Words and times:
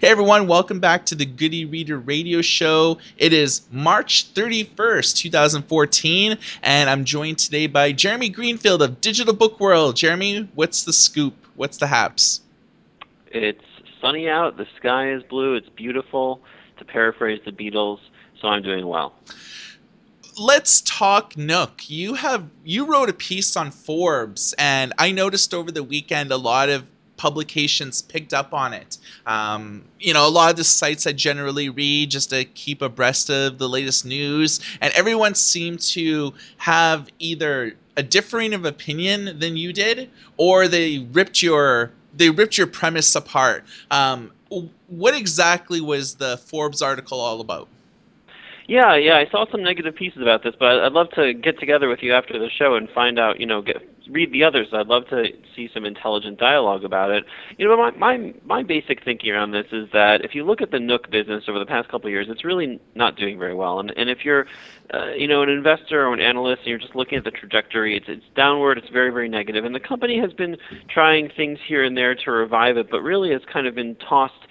Hey 0.00 0.08
everyone, 0.08 0.46
welcome 0.46 0.80
back 0.80 1.04
to 1.06 1.14
the 1.14 1.26
Good 1.26 1.52
e-Reader 1.52 1.98
Radio 1.98 2.40
Show. 2.40 2.96
It 3.18 3.34
is 3.34 3.60
March 3.70 4.32
31st, 4.32 5.14
2014, 5.14 6.38
and 6.62 6.88
I'm 6.88 7.04
joined 7.04 7.38
today 7.38 7.66
by 7.66 7.92
Jeremy 7.92 8.30
Greenfield 8.30 8.80
of 8.80 9.02
Digital 9.02 9.34
Book 9.34 9.60
World. 9.60 9.96
Jeremy, 9.96 10.48
what's 10.54 10.84
the 10.84 10.94
scoop? 10.94 11.34
What's 11.54 11.76
the 11.76 11.86
haps? 11.86 12.40
It's 13.26 13.62
sunny 14.00 14.26
out, 14.26 14.56
the 14.56 14.66
sky 14.78 15.12
is 15.12 15.22
blue, 15.24 15.54
it's 15.54 15.68
beautiful, 15.68 16.40
to 16.78 16.84
paraphrase 16.86 17.42
the 17.44 17.52
Beatles, 17.52 17.98
so 18.40 18.48
I'm 18.48 18.62
doing 18.62 18.86
well. 18.86 19.12
Let's 20.38 20.80
talk 20.80 21.36
Nook. 21.36 21.90
You 21.90 22.14
have 22.14 22.48
you 22.64 22.90
wrote 22.90 23.10
a 23.10 23.12
piece 23.12 23.54
on 23.54 23.70
Forbes 23.70 24.54
and 24.56 24.94
I 24.96 25.12
noticed 25.12 25.52
over 25.52 25.70
the 25.70 25.82
weekend 25.82 26.32
a 26.32 26.38
lot 26.38 26.70
of 26.70 26.86
publications 27.20 28.00
picked 28.00 28.32
up 28.32 28.54
on 28.54 28.72
it. 28.72 28.96
Um, 29.26 29.84
you 29.98 30.14
know, 30.14 30.26
a 30.26 30.30
lot 30.30 30.50
of 30.50 30.56
the 30.56 30.64
sites 30.64 31.06
I 31.06 31.12
generally 31.12 31.68
read 31.68 32.10
just 32.10 32.30
to 32.30 32.46
keep 32.46 32.80
abreast 32.80 33.28
of 33.28 33.58
the 33.58 33.68
latest 33.68 34.06
news, 34.06 34.58
and 34.80 34.90
everyone 34.94 35.34
seemed 35.34 35.80
to 35.80 36.32
have 36.56 37.10
either 37.18 37.74
a 37.98 38.02
differing 38.02 38.54
of 38.54 38.64
opinion 38.64 39.38
than 39.38 39.58
you 39.58 39.70
did, 39.74 40.08
or 40.38 40.66
they 40.66 41.00
ripped 41.12 41.42
your 41.42 41.92
they 42.16 42.30
ripped 42.30 42.56
your 42.56 42.66
premise 42.66 43.14
apart. 43.14 43.64
Um, 43.90 44.32
what 44.88 45.14
exactly 45.14 45.82
was 45.82 46.14
the 46.14 46.38
Forbes 46.38 46.80
article 46.80 47.20
all 47.20 47.42
about? 47.42 47.68
Yeah, 48.66 48.96
yeah, 48.96 49.18
I 49.18 49.26
saw 49.30 49.44
some 49.50 49.62
negative 49.62 49.94
pieces 49.94 50.22
about 50.22 50.42
this, 50.42 50.54
but 50.58 50.80
I'd 50.80 50.92
love 50.92 51.10
to 51.16 51.34
get 51.34 51.58
together 51.60 51.88
with 51.88 52.02
you 52.02 52.14
after 52.14 52.38
the 52.38 52.48
show 52.48 52.76
and 52.76 52.88
find 52.88 53.18
out, 53.18 53.40
you 53.40 53.46
know, 53.46 53.60
get 53.60 53.86
read 54.10 54.32
the 54.32 54.44
others. 54.44 54.68
I'd 54.72 54.86
love 54.86 55.06
to 55.08 55.24
see 55.54 55.70
some 55.72 55.84
intelligent 55.84 56.38
dialogue 56.38 56.84
about 56.84 57.10
it. 57.10 57.24
You 57.56 57.68
know, 57.68 57.76
my 57.76 57.90
my 57.92 58.34
my 58.44 58.62
basic 58.62 59.04
thinking 59.04 59.30
around 59.30 59.52
this 59.52 59.66
is 59.72 59.88
that 59.92 60.24
if 60.24 60.34
you 60.34 60.44
look 60.44 60.60
at 60.60 60.70
the 60.70 60.80
Nook 60.80 61.10
business 61.10 61.44
over 61.48 61.58
the 61.58 61.66
past 61.66 61.88
couple 61.88 62.08
of 62.08 62.12
years, 62.12 62.26
it's 62.28 62.44
really 62.44 62.80
not 62.94 63.16
doing 63.16 63.38
very 63.38 63.54
well. 63.54 63.80
And 63.80 63.92
and 63.96 64.10
if 64.10 64.24
you're 64.24 64.46
uh, 64.92 65.12
you 65.12 65.28
know, 65.28 65.42
an 65.42 65.48
investor 65.48 66.04
or 66.04 66.12
an 66.12 66.20
analyst, 66.20 66.62
and 66.62 66.68
you're 66.68 66.78
just 66.78 66.96
looking 66.96 67.16
at 67.16 67.24
the 67.24 67.30
trajectory, 67.30 67.96
it's 67.96 68.06
it's 68.08 68.24
downward. 68.34 68.76
It's 68.78 68.88
very 68.88 69.10
very 69.10 69.28
negative. 69.28 69.64
and 69.64 69.74
the 69.74 69.80
company 69.80 70.18
has 70.18 70.32
been 70.32 70.56
trying 70.88 71.30
things 71.36 71.58
here 71.66 71.84
and 71.84 71.96
there 71.96 72.14
to 72.14 72.30
revive 72.30 72.76
it, 72.76 72.90
but 72.90 73.02
really 73.02 73.30
it's 73.30 73.44
kind 73.52 73.66
of 73.66 73.74
been 73.74 73.94
tossed 73.96 74.46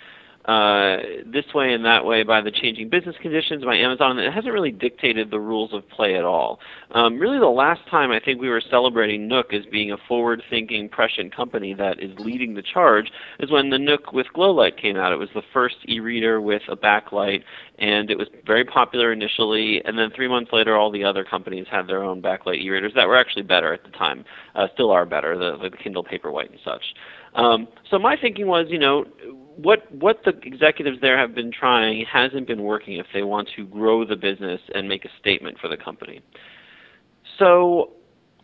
uh, 0.50 0.98
this 1.32 1.46
way 1.54 1.74
and 1.74 1.86
that 1.86 2.04
way 2.04 2.24
by 2.24 2.42
the 2.42 2.50
changing 2.50 2.90
business 2.90 3.16
conditions 3.22 3.64
by 3.64 3.76
Amazon. 3.76 4.18
It 4.18 4.34
hasn't 4.34 4.52
really 4.52 4.72
dictated 4.72 5.30
the 5.30 5.40
rules 5.40 5.74
of 5.74 5.88
play 5.90 6.16
at 6.16 6.24
all. 6.24 6.60
Um, 6.96 7.20
really, 7.20 7.38
the 7.38 7.46
last 7.46 7.82
time 7.88 8.10
I 8.10 8.20
think 8.20 8.42
we 8.42 8.50
were 8.50 8.64
celebrating 8.72 9.28
Nook 9.28 9.54
as 9.54 9.64
being 9.72 9.92
a 9.92 9.98
forward-thinking, 10.08 10.90
prescient 10.90 11.36
company 11.36 11.76
that 11.76 12.02
is 12.02 12.18
leading 12.18 12.56
the 12.56 12.64
charge 12.64 13.12
is 13.40 13.52
when 13.52 13.70
the 13.70 13.78
Nook 13.78 14.12
with 14.12 14.26
Glowlight 14.36 14.82
came 14.82 14.98
out. 14.98 15.14
It 15.14 15.20
was 15.20 15.30
the 15.36 15.44
first 15.54 15.76
e-reader 15.88 16.42
with 16.42 16.64
a 16.68 16.76
backlight, 16.76 17.44
and 17.78 18.10
it 18.10 18.18
was 18.18 18.28
very 18.48 18.66
popular 18.66 19.14
initially. 19.14 19.84
And 19.86 20.00
then 20.00 20.10
three 20.16 20.28
months 20.28 20.52
later, 20.52 20.76
all 20.76 20.92
the 20.92 21.04
other 21.04 21.24
companies 21.24 21.68
had 21.70 21.86
their 21.86 22.02
own 22.02 22.24
backlight 22.24 22.60
e-readers 22.64 22.94
that 22.96 23.08
were 23.08 23.18
actually 23.18 23.44
better 23.44 23.72
at 23.72 23.84
the 23.84 23.92
time, 23.92 24.26
uh, 24.56 24.66
still 24.74 24.90
are 24.90 25.06
better, 25.06 25.38
the, 25.38 25.70
the 25.70 25.78
Kindle 25.78 26.04
Paperwhite 26.04 26.50
and 26.50 26.60
such. 26.66 26.82
Um, 27.36 27.68
so 27.90 28.00
my 28.00 28.16
thinking 28.20 28.48
was, 28.48 28.68
you 28.70 28.80
know, 28.80 29.06
what 29.56 29.92
what 29.94 30.24
the 30.24 30.32
executives 30.44 31.00
there 31.02 31.18
have 31.18 31.36
been 31.36 31.52
trying 31.52 32.06
hasn't 32.06 32.48
been 32.48 32.64
working 32.64 32.98
if 32.98 33.08
they 33.14 33.24
want 33.24 33.50
to 33.56 33.66
grow 33.66 34.06
the 34.06 34.16
business 34.16 34.62
and 34.74 34.88
make 34.88 35.06
a 35.06 35.10
statement 35.20 35.58
for 35.60 35.68
the 35.68 35.78
company. 35.78 36.22
So 37.38 37.92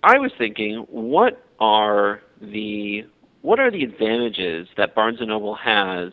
I 0.03 0.19
was 0.19 0.31
thinking, 0.37 0.85
what 0.89 1.43
are 1.59 2.21
the 2.41 3.05
what 3.41 3.59
are 3.59 3.71
the 3.71 3.83
advantages 3.83 4.67
that 4.75 4.95
Barnes 4.95 5.19
and 5.19 5.29
Noble 5.29 5.55
has 5.55 6.11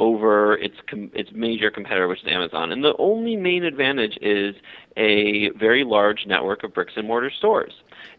over 0.00 0.56
its 0.56 0.76
com- 0.88 1.10
its 1.14 1.30
major 1.32 1.70
competitor, 1.70 2.08
which 2.08 2.22
is 2.22 2.28
Amazon? 2.28 2.72
And 2.72 2.82
the 2.82 2.94
only 2.98 3.36
main 3.36 3.64
advantage 3.64 4.18
is 4.20 4.56
a 4.96 5.50
very 5.50 5.84
large 5.84 6.26
network 6.26 6.64
of 6.64 6.74
bricks 6.74 6.94
and 6.96 7.06
mortar 7.06 7.30
stores. 7.30 7.72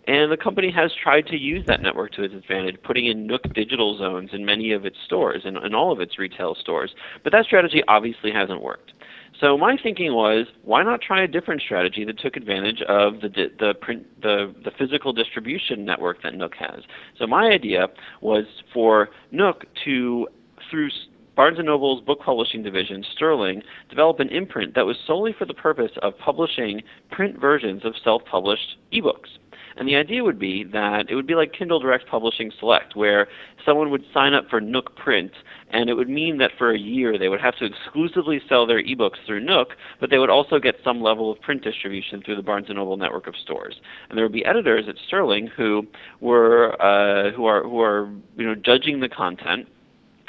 And 0.07 0.31
the 0.31 0.38
company 0.38 0.72
has 0.72 0.91
tried 1.01 1.25
to 1.27 1.38
use 1.38 1.66
that 1.66 1.81
network 1.81 2.11
to 2.13 2.23
its 2.23 2.33
advantage, 2.33 2.77
putting 2.83 3.07
in 3.07 3.25
Nook 3.25 3.41
digital 3.53 3.97
zones 3.97 4.29
in 4.33 4.45
many 4.45 4.72
of 4.72 4.85
its 4.85 4.97
stores 5.05 5.41
and 5.45 5.57
in 5.57 5.73
all 5.73 5.91
of 5.91 5.99
its 5.99 6.19
retail 6.19 6.55
stores. 6.55 6.94
But 7.23 7.31
that 7.33 7.45
strategy 7.45 7.83
obviously 7.88 8.31
hasn't 8.31 8.61
worked. 8.61 8.94
So 9.39 9.57
my 9.57 9.78
thinking 9.81 10.13
was, 10.13 10.47
why 10.63 10.83
not 10.83 11.01
try 11.01 11.23
a 11.23 11.28
different 11.28 11.61
strategy 11.61 12.05
that 12.05 12.19
took 12.19 12.38
advantage 12.38 12.81
of 12.83 13.19
the 13.22 13.51
the 13.59 13.73
print 13.81 14.05
the 14.22 14.53
the 14.63 14.72
physical 14.72 15.11
distribution 15.11 15.83
network 15.83 16.22
that 16.23 16.35
Nook 16.35 16.55
has. 16.55 16.83
So 17.17 17.28
my 17.28 17.47
idea 17.49 17.88
was 18.22 18.45
for 18.73 19.09
Nook 19.31 19.66
to 19.83 20.28
through 20.69 20.89
Barnes 21.35 21.59
& 21.59 21.63
Noble's 21.63 22.01
book 22.01 22.19
publishing 22.19 22.63
division, 22.63 23.03
Sterling, 23.13 23.62
developed 23.90 24.22
an 24.22 24.29
imprint 24.29 24.73
that 24.75 24.85
was 24.85 24.97
solely 25.06 25.34
for 25.38 25.46
the 25.46 25.53
purpose 25.53 25.91
of 26.01 26.18
publishing 26.18 26.81
print 27.12 27.40
versions 27.40 27.84
of 27.84 27.94
self-published 28.03 28.78
ebooks. 28.94 29.38
And 29.78 29.88
the 29.88 29.96
idea 29.97 30.23
would 30.23 30.40
be 30.40 30.63
that 30.72 31.09
it 31.09 31.16
would 31.16 31.28
be 31.28 31.35
like 31.35 31.51
Kindle 31.51 31.79
Direct 31.79 32.07
Publishing 32.07 32.51
Select, 32.59 32.96
where 32.96 33.28
someone 33.66 33.90
would 33.91 34.06
sign 34.13 34.34
up 34.34 34.50
for 34.50 34.62
Nook 34.62 34.96
Print, 34.96 35.31
and 35.72 35.90
it 35.90 35.96
would 35.96 36.07
mean 36.07 36.38
that 36.38 36.51
for 36.57 36.72
a 36.72 36.79
year 36.79 37.18
they 37.18 37.28
would 37.28 37.41
have 37.41 37.57
to 37.57 37.66
exclusively 37.66 38.41
sell 38.47 38.66
their 38.66 38.81
ebooks 38.81 39.17
through 39.25 39.41
Nook, 39.41 39.69
but 40.00 40.09
they 40.09 40.17
would 40.17 40.29
also 40.29 40.59
get 40.59 40.75
some 40.84 41.02
level 41.02 41.29
of 41.29 41.41
print 41.41 41.62
distribution 41.62 42.22
through 42.22 42.38
the 42.38 42.41
Barnes 42.41 42.67
& 42.67 42.69
Noble 42.69 42.96
network 42.96 43.28
of 43.28 43.35
stores. 43.35 43.75
And 44.07 44.17
there 44.17 44.23
would 44.23 44.31
be 44.31 44.46
editors 44.46 44.85
at 44.88 44.96
Sterling 45.07 45.47
who 45.47 45.85
were 46.22 46.81
uh, 46.81 47.31
who 47.31 47.46
are 47.46 47.63
who 47.63 47.81
are 47.81 48.09
you 48.38 48.46
know 48.46 48.56
judging 48.56 49.02
the 49.02 49.09
content 49.09 49.67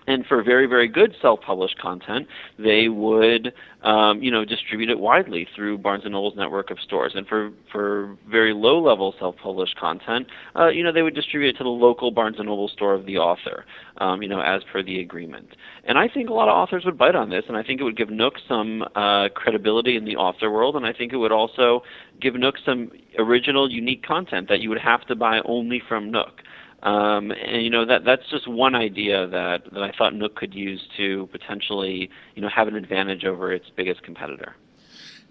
and 0.07 0.25
for 0.27 0.43
very 0.43 0.67
very 0.67 0.89
good 0.89 1.15
self-published 1.21 1.79
content 1.81 2.27
they 2.59 2.89
would 2.89 3.53
um, 3.83 4.23
you 4.23 4.31
know 4.31 4.45
distribute 4.45 4.91
it 4.91 4.99
widely 4.99 5.47
through 5.55 5.79
Barnes 5.79 6.05
and 6.05 6.13
Noble's 6.13 6.37
network 6.37 6.71
of 6.71 6.79
stores. 6.81 7.13
And 7.15 7.27
for 7.27 7.53
for 7.71 8.17
very 8.29 8.53
low 8.53 8.81
level 8.83 9.15
self-published 9.19 9.77
content 9.79 10.27
uh, 10.57 10.69
you 10.69 10.83
know 10.83 10.93
they 10.93 11.03
would 11.03 11.15
distribute 11.15 11.51
it 11.51 11.59
to 11.59 11.65
the 11.65 11.71
local 11.71 12.11
Barnes 12.11 12.37
and 12.39 12.47
Noble 12.47 12.69
store 12.69 12.95
of 12.95 13.07
the 13.07 13.19
author 13.19 13.65
um, 13.99 14.23
you 14.23 14.29
know 14.29 14.41
as 14.41 14.63
per 14.73 14.83
the 14.83 15.01
agreement. 15.01 15.49
And 15.85 15.99
I 15.99 16.09
think 16.09 16.29
a 16.29 16.33
lot 16.33 16.49
of 16.49 16.55
authors 16.55 16.85
would 16.85 16.99
bite 16.99 17.15
on 17.15 17.31
this 17.31 17.45
and 17.49 17.57
I 17.57 17.63
think 17.63 17.81
it 17.81 17.85
would 17.85 17.97
give 17.97 18.11
Nook 18.11 18.35
some 18.49 18.83
uh, 18.95 19.29
credibility 19.35 19.97
in 19.97 20.05
the 20.05 20.17
author 20.17 20.51
world 20.51 20.77
and 20.77 20.85
I 20.85 20.93
think 20.93 21.13
it 21.13 21.17
would 21.17 21.33
also 21.33 21.83
give 22.21 22.35
Nook 22.35 22.57
some 22.65 22.91
original 23.19 23.71
unique 23.71 24.05
content 24.05 24.49
that 24.49 24.61
you 24.61 24.69
would 24.69 24.81
have 24.81 25.07
to 25.07 25.15
buy 25.15 25.41
only 25.45 25.81
from 25.89 26.11
Nook 26.11 26.43
um, 26.83 27.31
and 27.31 27.63
you 27.63 27.71
know 27.71 27.85
that 27.87 28.05
that's 28.05 28.29
just 28.31 28.47
one 28.47 28.75
idea 28.75 29.27
that, 29.27 29.73
that 29.73 29.83
I 29.83 29.93
thought 29.93 30.15
Nook 30.15 30.37
could 30.37 30.55
use 30.55 30.87
to 30.97 31.29
potentially 31.33 32.11
you 32.35 32.43
know 32.43 32.49
have 32.49 32.69
an 32.69 32.77
advantage 32.77 33.25
over 33.25 33.53
its 33.53 33.67
biggest 33.75 34.03
competitor. 34.03 34.55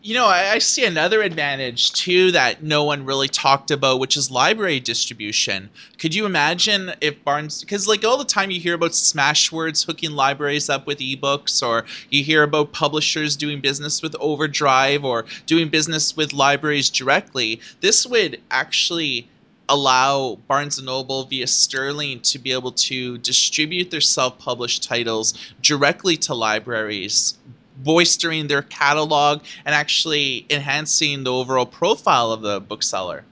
You 0.01 0.13
know, 0.13 0.28
I, 0.28 0.51
I 0.51 0.57
see 0.59 0.85
another 0.85 1.23
advantage 1.23 1.91
too 1.94 2.31
that 2.33 2.61
no 2.61 2.83
one 2.83 3.06
really 3.06 3.28
talked 3.28 3.72
about, 3.72 4.00
which 4.00 4.16
is 4.16 4.29
library 4.29 4.79
distribution. 4.79 5.67
Could 5.97 6.13
you 6.13 6.28
imagine 6.28 6.91
if 7.01 7.23
Barnes, 7.23 7.62
because 7.62 7.88
like 7.88 8.06
all 8.06 8.17
the 8.19 8.23
time 8.23 8.51
you 8.51 8.59
hear 8.59 8.75
about 8.75 8.91
Smashwords 8.91 9.83
hooking 9.83 10.12
libraries 10.12 10.69
up 10.69 10.85
with 10.85 11.00
ebooks, 11.00 11.67
or 11.67 11.85
you 12.12 12.23
hear 12.23 12.44
about 12.44 12.72
publishers 12.72 13.35
doing 13.35 13.62
business 13.62 14.03
with 14.03 14.16
Overdrive 14.19 15.03
or 15.03 15.25
doing 15.47 15.69
business 15.69 16.16
with 16.16 16.33
libraries 16.33 16.91
directly. 16.91 17.59
This 17.81 18.06
would 18.06 18.39
actually 18.51 19.27
allow 19.69 20.35
Barnes 20.47 20.77
and 20.77 20.85
Noble 20.85 21.23
via 21.25 21.47
Sterling 21.47 22.19
to 22.21 22.39
be 22.39 22.51
able 22.51 22.71
to 22.71 23.17
distribute 23.19 23.91
their 23.91 24.01
self-published 24.01 24.83
titles 24.83 25.33
directly 25.61 26.17
to 26.17 26.33
libraries, 26.33 27.37
bolstering 27.77 28.47
their 28.47 28.61
catalog 28.61 29.41
and 29.65 29.75
actually 29.75 30.45
enhancing 30.49 31.23
the 31.23 31.33
overall 31.33 31.65
profile 31.65 32.31
of 32.31 32.41
the 32.41 32.61
bookseller. 32.61 33.23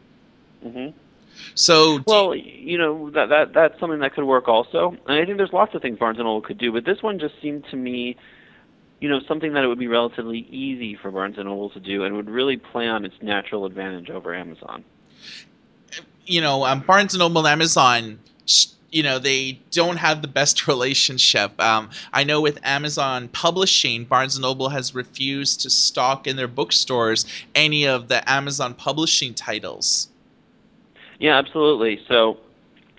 Mm-hmm. 0.66 0.98
So 1.56 2.00
well, 2.08 2.34
you 2.34 2.78
know 2.78 3.12
that 3.12 3.30
that 3.30 3.54
that's 3.54 3.80
something 3.80 4.00
that 4.00 4.14
could 4.14 4.24
work 4.24 4.48
also, 4.48 4.98
and 5.08 5.20
I 5.20 5.26
think 5.26 5.38
there's 5.38 5.54
lots 5.54 5.76
of 5.76 5.82
things 5.82 6.00
Barnes 6.00 6.18
and 6.18 6.26
Noble 6.26 6.42
could 6.42 6.58
do, 6.58 6.72
but 6.72 6.84
this 6.84 7.04
one 7.04 7.20
just 7.20 7.40
seemed 7.42 7.66
to 7.70 7.76
me, 7.76 8.16
you 9.00 9.08
know, 9.08 9.20
something 9.28 9.54
that 9.54 9.64
it 9.64 9.68
would 9.68 9.78
be 9.78 9.88
relatively 9.88 10.40
easy 10.50 10.96
for 10.96 11.12
Barnes 11.12 11.38
and 11.38 11.48
Noble 11.48 11.70
to 11.72 11.80
do, 11.80 12.06
and 12.06 12.16
would 12.16 12.30
really 12.30 12.58
play 12.58 12.88
on 12.88 13.06
its 13.06 13.16
natural 13.22 13.66
advantage 13.66 14.10
over 14.10 14.34
Amazon 14.34 14.84
you 16.26 16.42
know, 16.42 16.66
um, 16.66 16.82
Barnes 16.82 17.14
and 17.14 17.20
Noble 17.20 17.40
and 17.40 17.48
Amazon, 17.48 18.20
you 18.92 19.04
know, 19.04 19.20
they 19.20 19.60
don't 19.72 19.98
have 19.98 20.22
the 20.22 20.28
best 20.28 20.68
relationship. 20.68 21.60
Um, 21.62 21.90
I 22.14 22.24
know 22.24 22.42
with 22.42 22.60
Amazon 22.64 23.28
Publishing, 23.30 24.06
Barnes 24.06 24.36
and 24.36 24.44
Noble 24.44 24.70
has 24.70 24.96
refused 24.96 25.62
to 25.62 25.70
stock 25.70 26.28
in 26.28 26.36
their 26.36 26.48
bookstores 26.48 27.26
any 27.56 27.88
of 27.88 28.08
the 28.08 28.28
Amazon 28.30 28.74
Publishing 28.74 29.34
titles. 29.34 30.10
Yeah, 31.20 31.38
absolutely. 31.38 32.02
So, 32.08 32.38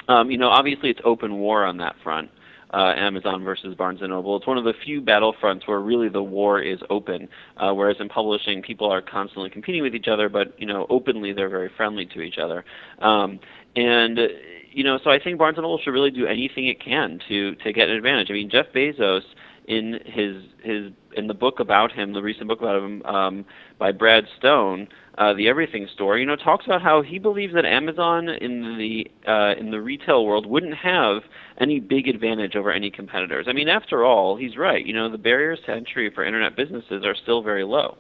um, 0.09 0.31
you 0.31 0.39
know, 0.39 0.49
obviously 0.49 0.91
it's 0.91 1.01
open 1.05 1.39
war 1.39 1.65
on 1.65 1.79
that 1.79 1.97
front 2.03 2.31
uh, 2.75 2.93
Amazon 2.97 3.45
versus 3.45 3.75
Barnes 3.77 4.01
and 4.01 4.11
Noble. 4.11 4.37
It's 4.37 4.47
one 4.47 4.59
of 4.59 4.65
the 4.65 4.75
few 4.85 5.01
battlefronts 5.01 5.67
where 5.67 5.81
really 5.81 6.09
the 6.09 6.23
war 6.23 6.61
is 6.61 6.81
open, 6.91 7.29
uh, 7.57 7.73
whereas 7.73 7.97
in 8.01 8.09
publishing 8.09 8.63
people 8.63 8.91
are 8.91 9.01
constantly 9.01 9.49
competing 9.49 9.83
with 9.83 9.95
each 9.95 10.09
other, 10.09 10.29
but 10.29 10.59
you 10.61 10.67
know 10.67 10.87
openly 10.91 11.33
they're 11.33 11.49
very 11.49 11.71
friendly 11.77 12.07
to 12.07 12.21
each 12.21 12.39
other. 12.39 12.65
Um, 12.99 13.39
and 13.77 14.19
you 14.73 14.83
know, 14.83 14.99
so 15.03 15.11
I 15.11 15.21
think 15.21 15.39
Barnes 15.39 15.57
and 15.57 15.63
Noble 15.63 15.79
should 15.79 15.93
really 15.93 16.11
do 16.11 16.27
anything 16.27 16.67
it 16.67 16.81
can 16.81 17.21
to 17.29 17.55
to 17.57 17.73
get 17.73 17.89
an 17.89 17.97
advantage. 17.97 18.29
I 18.31 18.35
mean, 18.35 18.51
Jeff 18.51 18.67
Bezos 18.75 19.23
in 19.67 20.01
his 20.05 20.43
his 20.63 20.93
in 21.17 21.29
the 21.29 21.35
book 21.35 21.61
about 21.61 21.93
him, 21.93 22.13
the 22.13 22.23
recent 22.23 22.49
book 22.49 22.61
about 22.61 22.83
him 22.83 23.03
um, 23.05 23.45
by 23.79 23.93
Brad 23.93 24.25
Stone, 24.37 24.89
uh, 25.19 25.33
the 25.35 25.49
Everything 25.49 25.87
Store, 25.95 26.19
you 26.19 26.27
know, 26.27 26.37
talks 26.37 26.67
about 26.67 26.83
how 26.83 27.03
he 27.03 27.19
believes 27.19 27.55
that 27.55 27.65
Amazon 27.65 28.29
in 28.29 28.79
the 28.79 29.07
uh, 29.31 29.55
in 29.59 29.71
the 29.71 29.81
retail 29.81 30.25
world 30.25 30.47
wouldn't 30.47 30.75
have 30.75 31.23
any 31.61 31.79
big 31.81 32.09
advantage 32.09 32.57
over 32.57 32.73
any 32.73 32.91
competitors. 32.91 33.47
I 33.49 33.53
mean, 33.53 33.69
after 33.69 34.05
all, 34.05 34.37
he's 34.37 34.57
right. 34.57 34.85
You 34.85 34.93
know, 34.93 35.11
the 35.11 35.19
barriers 35.19 35.61
to 35.67 35.73
entry 35.73 36.11
for 36.13 36.25
internet 36.25 36.57
businesses 36.57 37.05
are 37.05 37.15
still 37.15 37.43
very 37.43 37.65
low. 37.65 37.97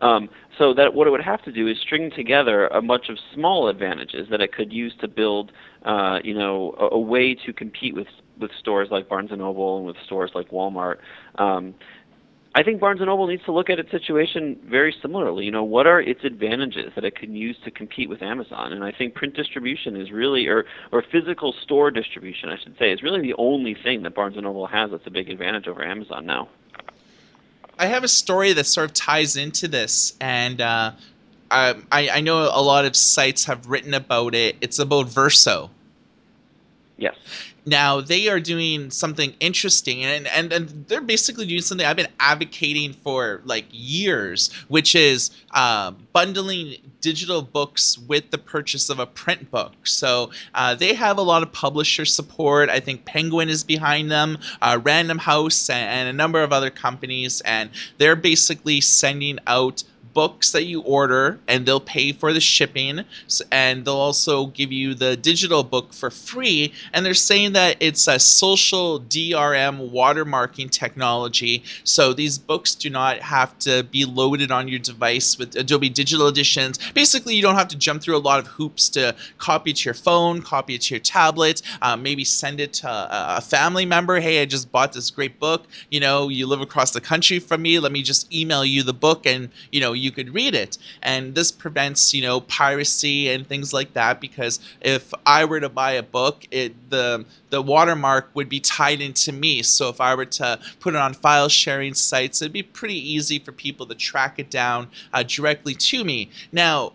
Um, 0.00 0.28
so 0.58 0.74
that 0.74 0.94
what 0.94 1.06
it 1.06 1.10
would 1.10 1.22
have 1.22 1.42
to 1.42 1.52
do 1.52 1.66
is 1.66 1.76
string 1.80 2.10
together 2.14 2.68
a 2.68 2.80
bunch 2.80 3.08
of 3.08 3.16
small 3.34 3.68
advantages 3.68 4.28
that 4.30 4.40
it 4.40 4.52
could 4.52 4.72
use 4.72 4.94
to 5.00 5.08
build, 5.08 5.50
uh, 5.84 6.20
you 6.22 6.34
know, 6.34 6.74
a, 6.78 6.94
a, 6.94 6.98
way 6.98 7.34
to 7.34 7.52
compete 7.52 7.96
with 7.96 8.06
with 8.38 8.52
stores 8.60 8.88
like 8.92 9.08
Barnes 9.08 9.30
and 9.30 9.40
Noble 9.40 9.78
and 9.78 9.86
with 9.86 9.96
stores 10.06 10.30
like 10.34 10.50
Walmart. 10.50 10.98
Um, 11.36 11.74
I 12.58 12.64
think 12.64 12.80
Barnes 12.80 13.00
and 13.00 13.06
Noble 13.06 13.28
needs 13.28 13.44
to 13.44 13.52
look 13.52 13.70
at 13.70 13.78
its 13.78 13.92
situation 13.92 14.58
very 14.64 14.92
similarly. 15.00 15.44
You 15.44 15.52
know, 15.52 15.62
what 15.62 15.86
are 15.86 16.00
its 16.00 16.24
advantages 16.24 16.90
that 16.96 17.04
it 17.04 17.14
can 17.14 17.36
use 17.36 17.56
to 17.64 17.70
compete 17.70 18.08
with 18.08 18.20
Amazon? 18.20 18.72
And 18.72 18.82
I 18.82 18.90
think 18.90 19.14
print 19.14 19.36
distribution 19.36 19.94
is 19.94 20.10
really, 20.10 20.48
or 20.48 20.64
or 20.90 21.04
physical 21.12 21.54
store 21.62 21.92
distribution, 21.92 22.48
I 22.48 22.58
should 22.60 22.76
say, 22.76 22.90
is 22.90 23.00
really 23.00 23.20
the 23.20 23.34
only 23.38 23.74
thing 23.74 24.02
that 24.02 24.16
Barnes 24.16 24.34
and 24.34 24.42
Noble 24.42 24.66
has 24.66 24.90
that's 24.90 25.06
a 25.06 25.10
big 25.10 25.30
advantage 25.30 25.68
over 25.68 25.84
Amazon 25.84 26.26
now. 26.26 26.48
I 27.78 27.86
have 27.86 28.02
a 28.02 28.08
story 28.08 28.52
that 28.54 28.66
sort 28.66 28.90
of 28.90 28.92
ties 28.92 29.36
into 29.36 29.68
this, 29.68 30.16
and 30.20 30.60
uh, 30.60 30.90
I, 31.52 31.76
I 31.92 32.20
know 32.20 32.38
a 32.42 32.60
lot 32.60 32.84
of 32.86 32.96
sites 32.96 33.44
have 33.44 33.68
written 33.68 33.94
about 33.94 34.34
it. 34.34 34.56
It's 34.60 34.80
about 34.80 35.06
Verso. 35.06 35.70
Yes. 36.96 37.14
Now 37.66 38.00
they 38.00 38.28
are 38.28 38.40
doing 38.40 38.90
something 38.90 39.34
interesting, 39.40 40.04
and, 40.04 40.26
and 40.28 40.52
and 40.52 40.86
they're 40.88 41.00
basically 41.00 41.46
doing 41.46 41.60
something 41.60 41.86
I've 41.86 41.96
been 41.96 42.08
advocating 42.20 42.92
for 42.92 43.40
like 43.44 43.66
years, 43.70 44.52
which 44.68 44.94
is 44.94 45.30
uh, 45.52 45.92
bundling 46.12 46.76
digital 47.00 47.42
books 47.42 47.98
with 47.98 48.30
the 48.30 48.38
purchase 48.38 48.90
of 48.90 48.98
a 48.98 49.06
print 49.06 49.50
book. 49.50 49.72
So 49.84 50.30
uh, 50.54 50.74
they 50.74 50.94
have 50.94 51.18
a 51.18 51.22
lot 51.22 51.42
of 51.42 51.52
publisher 51.52 52.04
support. 52.04 52.68
I 52.70 52.80
think 52.80 53.04
Penguin 53.04 53.48
is 53.48 53.62
behind 53.62 54.10
them, 54.10 54.38
uh, 54.62 54.80
Random 54.82 55.18
House, 55.18 55.70
and, 55.70 55.88
and 55.88 56.08
a 56.08 56.12
number 56.12 56.42
of 56.42 56.52
other 56.52 56.70
companies, 56.70 57.40
and 57.42 57.70
they're 57.98 58.16
basically 58.16 58.80
sending 58.80 59.38
out 59.46 59.84
books 60.14 60.52
that 60.52 60.64
you 60.64 60.80
order 60.82 61.38
and 61.48 61.66
they'll 61.66 61.80
pay 61.80 62.12
for 62.12 62.32
the 62.32 62.40
shipping 62.40 63.04
and 63.52 63.84
they'll 63.84 63.94
also 63.94 64.46
give 64.46 64.72
you 64.72 64.94
the 64.94 65.16
digital 65.16 65.62
book 65.62 65.92
for 65.92 66.10
free. 66.10 66.72
And 66.92 67.04
they're 67.04 67.14
saying 67.14 67.52
that 67.52 67.76
it's 67.80 68.06
a 68.08 68.18
social 68.18 69.00
DRM 69.00 69.90
watermarking 69.90 70.70
technology. 70.70 71.62
So 71.84 72.12
these 72.12 72.38
books 72.38 72.74
do 72.74 72.90
not 72.90 73.18
have 73.20 73.58
to 73.60 73.82
be 73.84 74.04
loaded 74.04 74.50
on 74.50 74.68
your 74.68 74.78
device 74.78 75.38
with 75.38 75.56
Adobe 75.56 75.88
Digital 75.88 76.28
Editions. 76.28 76.78
Basically 76.94 77.34
you 77.34 77.42
don't 77.42 77.56
have 77.56 77.68
to 77.68 77.76
jump 77.76 78.02
through 78.02 78.16
a 78.16 78.18
lot 78.18 78.38
of 78.40 78.46
hoops 78.46 78.88
to 78.90 79.14
copy 79.38 79.70
it 79.70 79.76
to 79.76 79.84
your 79.84 79.94
phone 79.94 80.42
copy 80.42 80.74
it 80.74 80.82
to 80.82 80.94
your 80.94 81.00
tablet 81.00 81.62
um, 81.82 82.02
maybe 82.02 82.24
send 82.24 82.60
it 82.60 82.72
to 82.72 82.88
a 82.88 83.40
family 83.40 83.84
member. 83.84 84.20
Hey 84.20 84.42
I 84.42 84.44
just 84.44 84.70
bought 84.70 84.92
this 84.92 85.10
great 85.10 85.38
book. 85.38 85.66
You 85.90 86.00
know 86.00 86.28
you 86.28 86.46
live 86.46 86.60
across 86.60 86.90
the 86.92 87.00
country 87.00 87.38
from 87.38 87.62
me. 87.62 87.78
Let 87.78 87.92
me 87.92 88.02
just 88.02 88.32
email 88.32 88.64
you 88.64 88.82
the 88.82 88.92
book 88.92 89.26
and 89.26 89.48
you 89.72 89.80
know 89.80 89.92
you 89.98 90.10
could 90.10 90.34
read 90.34 90.54
it. 90.54 90.78
And 91.02 91.34
this 91.34 91.52
prevents, 91.52 92.14
you 92.14 92.22
know, 92.22 92.40
piracy 92.42 93.28
and 93.30 93.46
things 93.46 93.72
like 93.72 93.92
that 93.94 94.20
because 94.20 94.60
if 94.80 95.12
I 95.26 95.44
were 95.44 95.60
to 95.60 95.68
buy 95.68 95.92
a 95.92 96.02
book, 96.02 96.46
it 96.50 96.74
the 96.90 97.24
the 97.50 97.62
watermark 97.62 98.28
would 98.34 98.48
be 98.48 98.60
tied 98.60 99.00
into 99.00 99.32
me. 99.32 99.62
So 99.62 99.88
if 99.88 100.00
I 100.00 100.14
were 100.14 100.26
to 100.26 100.58
put 100.80 100.94
it 100.94 101.00
on 101.00 101.14
file 101.14 101.48
sharing 101.48 101.94
sites, 101.94 102.42
it'd 102.42 102.52
be 102.52 102.62
pretty 102.62 103.12
easy 103.12 103.38
for 103.38 103.52
people 103.52 103.86
to 103.86 103.94
track 103.94 104.38
it 104.38 104.50
down 104.50 104.88
uh, 105.12 105.22
directly 105.22 105.74
to 105.74 106.04
me. 106.04 106.30
Now, 106.52 106.92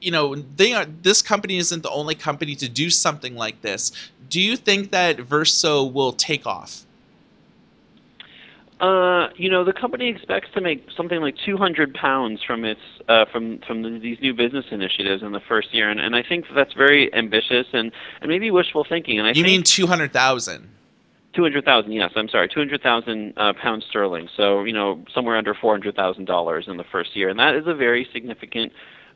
you 0.00 0.10
know 0.10 0.34
they 0.56 0.72
are 0.72 0.86
this 1.02 1.22
company 1.22 1.58
isn't 1.58 1.82
the 1.82 1.90
only 1.90 2.14
company 2.14 2.54
to 2.56 2.68
do 2.68 2.90
something 2.90 3.36
like 3.36 3.60
this 3.60 3.92
do 4.28 4.40
you 4.40 4.56
think 4.56 4.90
that 4.90 5.20
verso 5.20 5.84
will 5.84 6.12
take 6.12 6.46
off 6.46 6.86
uh, 8.80 9.28
you 9.36 9.50
know, 9.50 9.62
the 9.62 9.74
company 9.74 10.08
expects 10.08 10.48
to 10.54 10.60
make 10.60 10.86
something 10.96 11.20
like 11.20 11.34
200 11.44 11.92
pounds 11.92 12.40
from 12.46 12.64
its 12.64 12.80
uh, 13.08 13.26
from 13.30 13.60
from 13.66 13.82
the, 13.82 13.98
these 13.98 14.18
new 14.22 14.32
business 14.32 14.64
initiatives 14.70 15.22
in 15.22 15.32
the 15.32 15.40
first 15.40 15.74
year, 15.74 15.90
and, 15.90 16.00
and 16.00 16.16
I 16.16 16.22
think 16.26 16.46
that's 16.54 16.72
very 16.72 17.12
ambitious 17.14 17.66
and, 17.72 17.92
and 18.22 18.28
maybe 18.30 18.50
wishful 18.50 18.86
thinking. 18.88 19.18
And 19.18 19.28
I 19.28 19.32
you 19.32 19.44
mean 19.44 19.62
200,000? 19.62 20.68
200,000, 21.32 21.92
yes, 21.92 22.10
I'm 22.16 22.28
sorry, 22.28 22.48
200,000 22.48 23.34
uh, 23.36 23.52
pounds 23.62 23.84
sterling. 23.88 24.28
So 24.36 24.64
you 24.64 24.72
know, 24.72 25.04
somewhere 25.14 25.36
under 25.36 25.54
400,000 25.54 26.24
dollars 26.24 26.64
in 26.66 26.78
the 26.78 26.84
first 26.90 27.14
year, 27.14 27.28
and 27.28 27.38
that 27.38 27.54
is 27.54 27.64
a 27.66 27.74
very 27.74 28.08
significant 28.12 28.72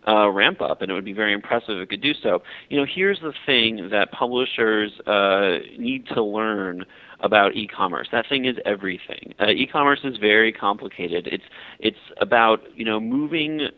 uh, 0.06 0.28
ramp 0.28 0.60
up, 0.60 0.82
and 0.82 0.90
it 0.90 0.94
would 0.94 1.04
be 1.04 1.12
very 1.12 1.32
impressive 1.32 1.78
if 1.78 1.84
it 1.84 1.88
could 1.88 2.02
do 2.02 2.12
so. 2.22 2.42
You 2.68 2.78
know, 2.78 2.86
here's 2.92 3.20
the 3.20 3.32
thing 3.46 3.88
that 3.90 4.12
publishers 4.12 4.92
uh, 5.06 5.58
need 5.78 6.06
to 6.08 6.22
learn 6.22 6.84
about 7.24 7.56
e-commerce. 7.56 8.06
That 8.12 8.26
thing 8.28 8.44
is 8.44 8.56
everything. 8.64 9.34
Uh, 9.40 9.48
e-commerce 9.48 10.00
is 10.04 10.18
very 10.18 10.52
complicated. 10.52 11.26
It's 11.26 11.44
it's 11.80 11.98
about 12.20 12.60
you 12.76 12.84
know 12.84 13.00
moving 13.00 13.68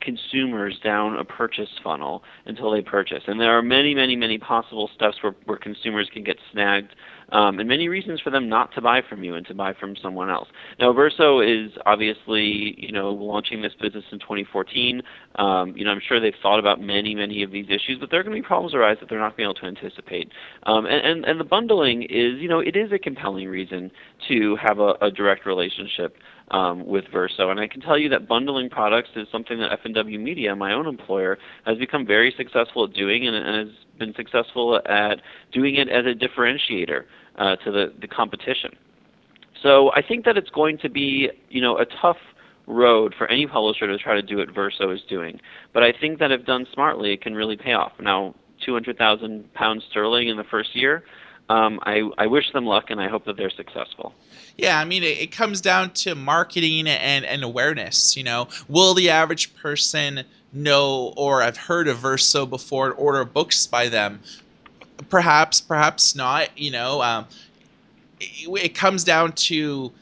consumers 0.00 0.78
down 0.84 1.16
a 1.16 1.24
purchase 1.24 1.68
funnel 1.82 2.22
until 2.46 2.70
they 2.70 2.80
purchase. 2.80 3.24
And 3.26 3.40
there 3.40 3.58
are 3.58 3.62
many, 3.62 3.92
many, 3.92 4.14
many 4.14 4.38
possible 4.38 4.88
steps 4.94 5.16
where, 5.20 5.34
where 5.46 5.58
consumers 5.58 6.08
can 6.12 6.22
get 6.22 6.36
snagged 6.52 6.94
um, 7.32 7.58
and 7.58 7.68
many 7.68 7.88
reasons 7.88 8.20
for 8.20 8.30
them 8.30 8.48
not 8.48 8.72
to 8.74 8.80
buy 8.80 9.02
from 9.08 9.24
you 9.24 9.34
and 9.34 9.46
to 9.46 9.54
buy 9.54 9.74
from 9.74 9.96
someone 10.00 10.30
else. 10.30 10.48
Now, 10.78 10.92
Verso 10.92 11.40
is 11.40 11.70
obviously, 11.84 12.74
you 12.78 12.92
know, 12.92 13.10
launching 13.10 13.62
this 13.62 13.72
business 13.80 14.04
in 14.12 14.18
2014. 14.18 15.02
Um, 15.36 15.76
you 15.76 15.84
know, 15.84 15.90
I'm 15.90 16.00
sure 16.06 16.20
they've 16.20 16.32
thought 16.42 16.58
about 16.58 16.80
many, 16.80 17.14
many 17.14 17.42
of 17.42 17.50
these 17.50 17.66
issues, 17.66 17.98
but 18.00 18.10
there 18.10 18.20
are 18.20 18.22
going 18.22 18.36
to 18.36 18.42
be 18.42 18.46
problems 18.46 18.74
arise 18.74 18.96
that 19.00 19.08
they're 19.08 19.18
not 19.18 19.36
going 19.36 19.48
to 19.48 19.54
be 19.54 19.60
able 19.60 19.72
to 19.72 19.82
anticipate. 19.82 20.30
Um, 20.64 20.86
and, 20.86 21.04
and, 21.04 21.24
and 21.24 21.40
the 21.40 21.44
bundling 21.44 22.02
is, 22.04 22.40
you 22.40 22.48
know, 22.48 22.60
it 22.60 22.76
is 22.76 22.92
a 22.92 22.98
compelling 22.98 23.48
reason 23.48 23.90
to 24.28 24.56
have 24.56 24.78
a, 24.78 24.94
a 25.00 25.10
direct 25.10 25.46
relationship 25.46 26.16
um, 26.50 26.86
with 26.86 27.04
Verso. 27.12 27.50
And 27.50 27.58
I 27.58 27.66
can 27.66 27.80
tell 27.80 27.98
you 27.98 28.08
that 28.10 28.28
bundling 28.28 28.70
products 28.70 29.10
is 29.16 29.26
something 29.32 29.58
that 29.58 29.72
F+W 29.72 30.18
Media, 30.18 30.54
my 30.54 30.72
own 30.72 30.86
employer, 30.86 31.38
has 31.64 31.78
become 31.78 32.06
very 32.06 32.32
successful 32.36 32.84
at 32.84 32.92
doing 32.92 33.26
and, 33.26 33.36
and 33.36 33.68
has 33.68 33.76
been 33.98 34.14
successful 34.14 34.80
at 34.86 35.20
doing 35.52 35.76
it 35.76 35.88
as 35.88 36.04
a 36.06 36.14
differentiator 36.14 37.04
uh, 37.38 37.56
to 37.56 37.70
the, 37.70 37.92
the 38.00 38.08
competition. 38.08 38.70
So 39.62 39.90
I 39.92 40.02
think 40.02 40.24
that 40.26 40.36
it's 40.36 40.50
going 40.50 40.78
to 40.78 40.88
be, 40.88 41.30
you 41.48 41.60
know, 41.60 41.78
a 41.78 41.86
tough 42.00 42.18
road 42.66 43.14
for 43.16 43.26
any 43.28 43.46
publisher 43.46 43.86
to 43.86 43.96
try 43.98 44.14
to 44.14 44.22
do 44.22 44.38
what 44.38 44.54
Verso 44.54 44.90
is 44.90 45.00
doing. 45.08 45.40
But 45.72 45.82
I 45.82 45.92
think 45.98 46.18
that 46.18 46.30
if 46.30 46.44
done 46.44 46.66
smartly, 46.72 47.12
it 47.12 47.22
can 47.22 47.34
really 47.34 47.56
pay 47.56 47.72
off. 47.72 47.92
Now, 48.00 48.34
200,000 48.64 49.52
pounds 49.54 49.84
sterling 49.90 50.28
in 50.28 50.36
the 50.36 50.44
first 50.44 50.74
year, 50.74 51.04
um, 51.48 51.78
I, 51.82 52.08
I 52.18 52.26
wish 52.26 52.52
them 52.52 52.66
luck 52.66 52.90
and 52.90 53.00
I 53.00 53.08
hope 53.08 53.24
that 53.26 53.36
they're 53.36 53.50
successful. 53.50 54.14
Yeah, 54.56 54.78
I 54.80 54.84
mean, 54.84 55.02
it, 55.02 55.18
it 55.18 55.32
comes 55.32 55.60
down 55.60 55.90
to 55.94 56.14
marketing 56.14 56.88
and, 56.88 57.24
and 57.24 57.44
awareness. 57.44 58.16
You 58.16 58.24
know, 58.24 58.48
will 58.68 58.94
the 58.94 59.10
average 59.10 59.54
person 59.56 60.24
know 60.52 61.12
or 61.16 61.42
have 61.42 61.56
heard 61.56 61.88
of 61.88 61.98
Verso 61.98 62.46
before 62.46 62.86
and 62.86 62.94
order 62.98 63.24
books 63.24 63.66
by 63.66 63.88
them? 63.88 64.20
Perhaps, 65.08 65.60
perhaps 65.60 66.16
not. 66.16 66.48
You 66.58 66.70
know, 66.70 67.02
um, 67.02 67.26
it, 68.18 68.48
it 68.64 68.74
comes 68.74 69.04
down 69.04 69.32
to 69.32 69.92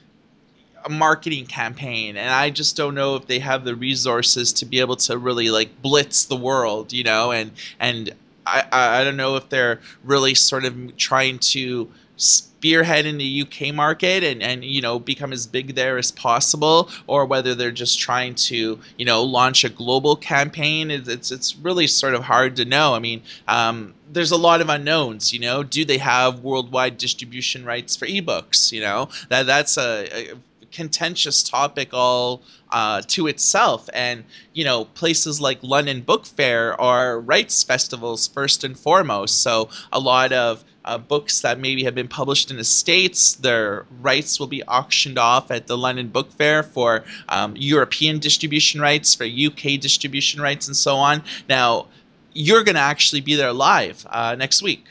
a 0.84 0.90
marketing 0.90 1.46
campaign 1.46 2.14
and 2.14 2.28
i 2.28 2.50
just 2.50 2.76
don't 2.76 2.94
know 2.94 3.16
if 3.16 3.26
they 3.26 3.38
have 3.38 3.64
the 3.64 3.74
resources 3.74 4.52
to 4.52 4.66
be 4.66 4.80
able 4.80 4.96
to 4.96 5.16
really 5.16 5.48
like 5.48 5.70
blitz 5.80 6.26
the 6.26 6.36
world 6.36 6.92
you 6.92 7.02
know 7.02 7.32
and 7.32 7.50
and 7.80 8.14
i 8.46 8.64
i 8.72 9.04
don't 9.04 9.16
know 9.16 9.36
if 9.36 9.48
they're 9.48 9.80
really 10.04 10.34
sort 10.34 10.64
of 10.64 10.96
trying 10.96 11.38
to 11.38 11.90
spearhead 12.16 13.06
in 13.06 13.18
the 13.18 13.42
UK 13.42 13.74
market 13.74 14.22
and, 14.22 14.42
and 14.42 14.64
you 14.64 14.80
know 14.80 14.98
become 14.98 15.32
as 15.32 15.46
big 15.46 15.74
there 15.74 15.98
as 15.98 16.10
possible, 16.10 16.88
or 17.06 17.26
whether 17.26 17.54
they're 17.54 17.70
just 17.70 17.98
trying 17.98 18.34
to 18.34 18.78
you 18.96 19.04
know 19.04 19.22
launch 19.22 19.64
a 19.64 19.68
global 19.68 20.16
campaign. 20.16 20.90
It's 20.90 21.30
it's 21.30 21.56
really 21.56 21.86
sort 21.86 22.14
of 22.14 22.22
hard 22.22 22.56
to 22.56 22.64
know. 22.64 22.94
I 22.94 22.98
mean, 22.98 23.22
um, 23.48 23.94
there's 24.12 24.30
a 24.30 24.36
lot 24.36 24.60
of 24.60 24.68
unknowns. 24.68 25.32
You 25.32 25.40
know, 25.40 25.62
do 25.62 25.84
they 25.84 25.98
have 25.98 26.40
worldwide 26.40 26.98
distribution 26.98 27.64
rights 27.64 27.96
for 27.96 28.06
ebooks? 28.06 28.72
You 28.72 28.80
know, 28.80 29.08
that 29.28 29.46
that's 29.46 29.76
a, 29.76 30.32
a 30.32 30.34
contentious 30.75 31.43
topic 31.43 31.90
all 31.93 32.43
uh, 32.71 33.00
to 33.07 33.28
itself. 33.28 33.88
And, 33.95 34.25
you 34.52 34.64
know, 34.64 34.85
places 34.85 35.40
like 35.40 35.59
London 35.62 36.00
Book 36.02 36.26
Fair 36.26 36.78
are 36.81 37.21
rights 37.21 37.62
festivals 37.62 38.28
first 38.28 38.64
and 38.64 38.78
foremost. 38.78 39.43
So 39.43 39.69
a 39.93 40.00
lot 40.00 40.33
of 40.33 40.64
uh, 40.85 40.99
books 40.99 41.40
that 41.40 41.59
maybe 41.59 41.85
have 41.85 41.95
been 41.95 42.09
published 42.09 42.50
in 42.50 42.57
the 42.57 42.64
States, 42.64 43.35
their 43.37 43.87
rights 44.00 44.38
will 44.38 44.49
be 44.49 44.62
auctioned 44.64 45.19
off 45.19 45.50
at 45.50 45.66
the 45.66 45.78
London 45.78 46.09
Book 46.09 46.31
Fair 46.33 46.62
for 46.62 47.04
um, 47.28 47.54
European 47.57 48.19
distribution 48.19 48.81
rights, 48.81 49.14
for 49.14 49.25
UK 49.25 49.81
distribution 49.81 50.40
rights, 50.40 50.66
and 50.66 50.76
so 50.76 50.97
on. 50.97 51.23
Now, 51.49 51.87
you're 52.35 52.64
going 52.64 52.75
to 52.75 52.81
actually 52.83 53.21
be 53.21 53.37
there 53.37 53.52
live 53.52 54.07
uh, 54.11 54.35
next 54.35 54.62
week. 54.62 54.85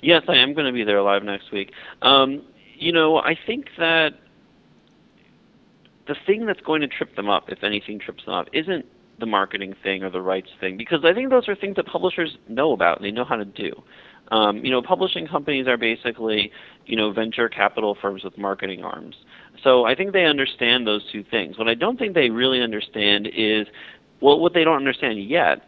Yes, 0.00 0.24
I 0.28 0.36
am 0.36 0.54
going 0.54 0.66
to 0.66 0.72
be 0.72 0.84
there 0.84 1.02
live 1.02 1.22
next 1.22 1.52
week. 1.52 1.72
Um, 2.02 2.42
you 2.74 2.92
know, 2.92 3.18
I 3.18 3.36
think 3.46 3.68
that 3.78 4.14
the 6.06 6.16
thing 6.26 6.46
that's 6.46 6.60
going 6.60 6.80
to 6.80 6.88
trip 6.88 7.16
them 7.16 7.28
up, 7.28 7.44
if 7.48 7.62
anything 7.62 7.98
trips 7.98 8.24
them 8.24 8.34
up, 8.34 8.48
isn't 8.52 8.84
the 9.20 9.26
marketing 9.26 9.74
thing 9.82 10.02
or 10.02 10.10
the 10.10 10.20
rights 10.20 10.50
thing, 10.60 10.76
because 10.76 11.04
I 11.04 11.14
think 11.14 11.30
those 11.30 11.48
are 11.48 11.54
things 11.54 11.76
that 11.76 11.86
publishers 11.86 12.36
know 12.48 12.72
about 12.72 12.98
and 12.98 13.06
they 13.06 13.10
know 13.10 13.24
how 13.24 13.36
to 13.36 13.44
do. 13.44 13.72
Um, 14.32 14.64
you 14.64 14.70
know, 14.70 14.82
publishing 14.82 15.26
companies 15.26 15.68
are 15.68 15.76
basically, 15.76 16.50
you 16.86 16.96
know, 16.96 17.12
venture 17.12 17.48
capital 17.48 17.96
firms 18.00 18.24
with 18.24 18.36
marketing 18.38 18.82
arms. 18.82 19.14
So 19.62 19.84
I 19.84 19.94
think 19.94 20.12
they 20.12 20.24
understand 20.24 20.86
those 20.86 21.02
two 21.12 21.24
things. 21.30 21.58
What 21.58 21.68
I 21.68 21.74
don't 21.74 21.98
think 21.98 22.14
they 22.14 22.30
really 22.30 22.62
understand 22.62 23.28
is, 23.34 23.66
well, 24.20 24.40
what 24.40 24.54
they 24.54 24.64
don't 24.64 24.76
understand 24.76 25.22
yet 25.28 25.62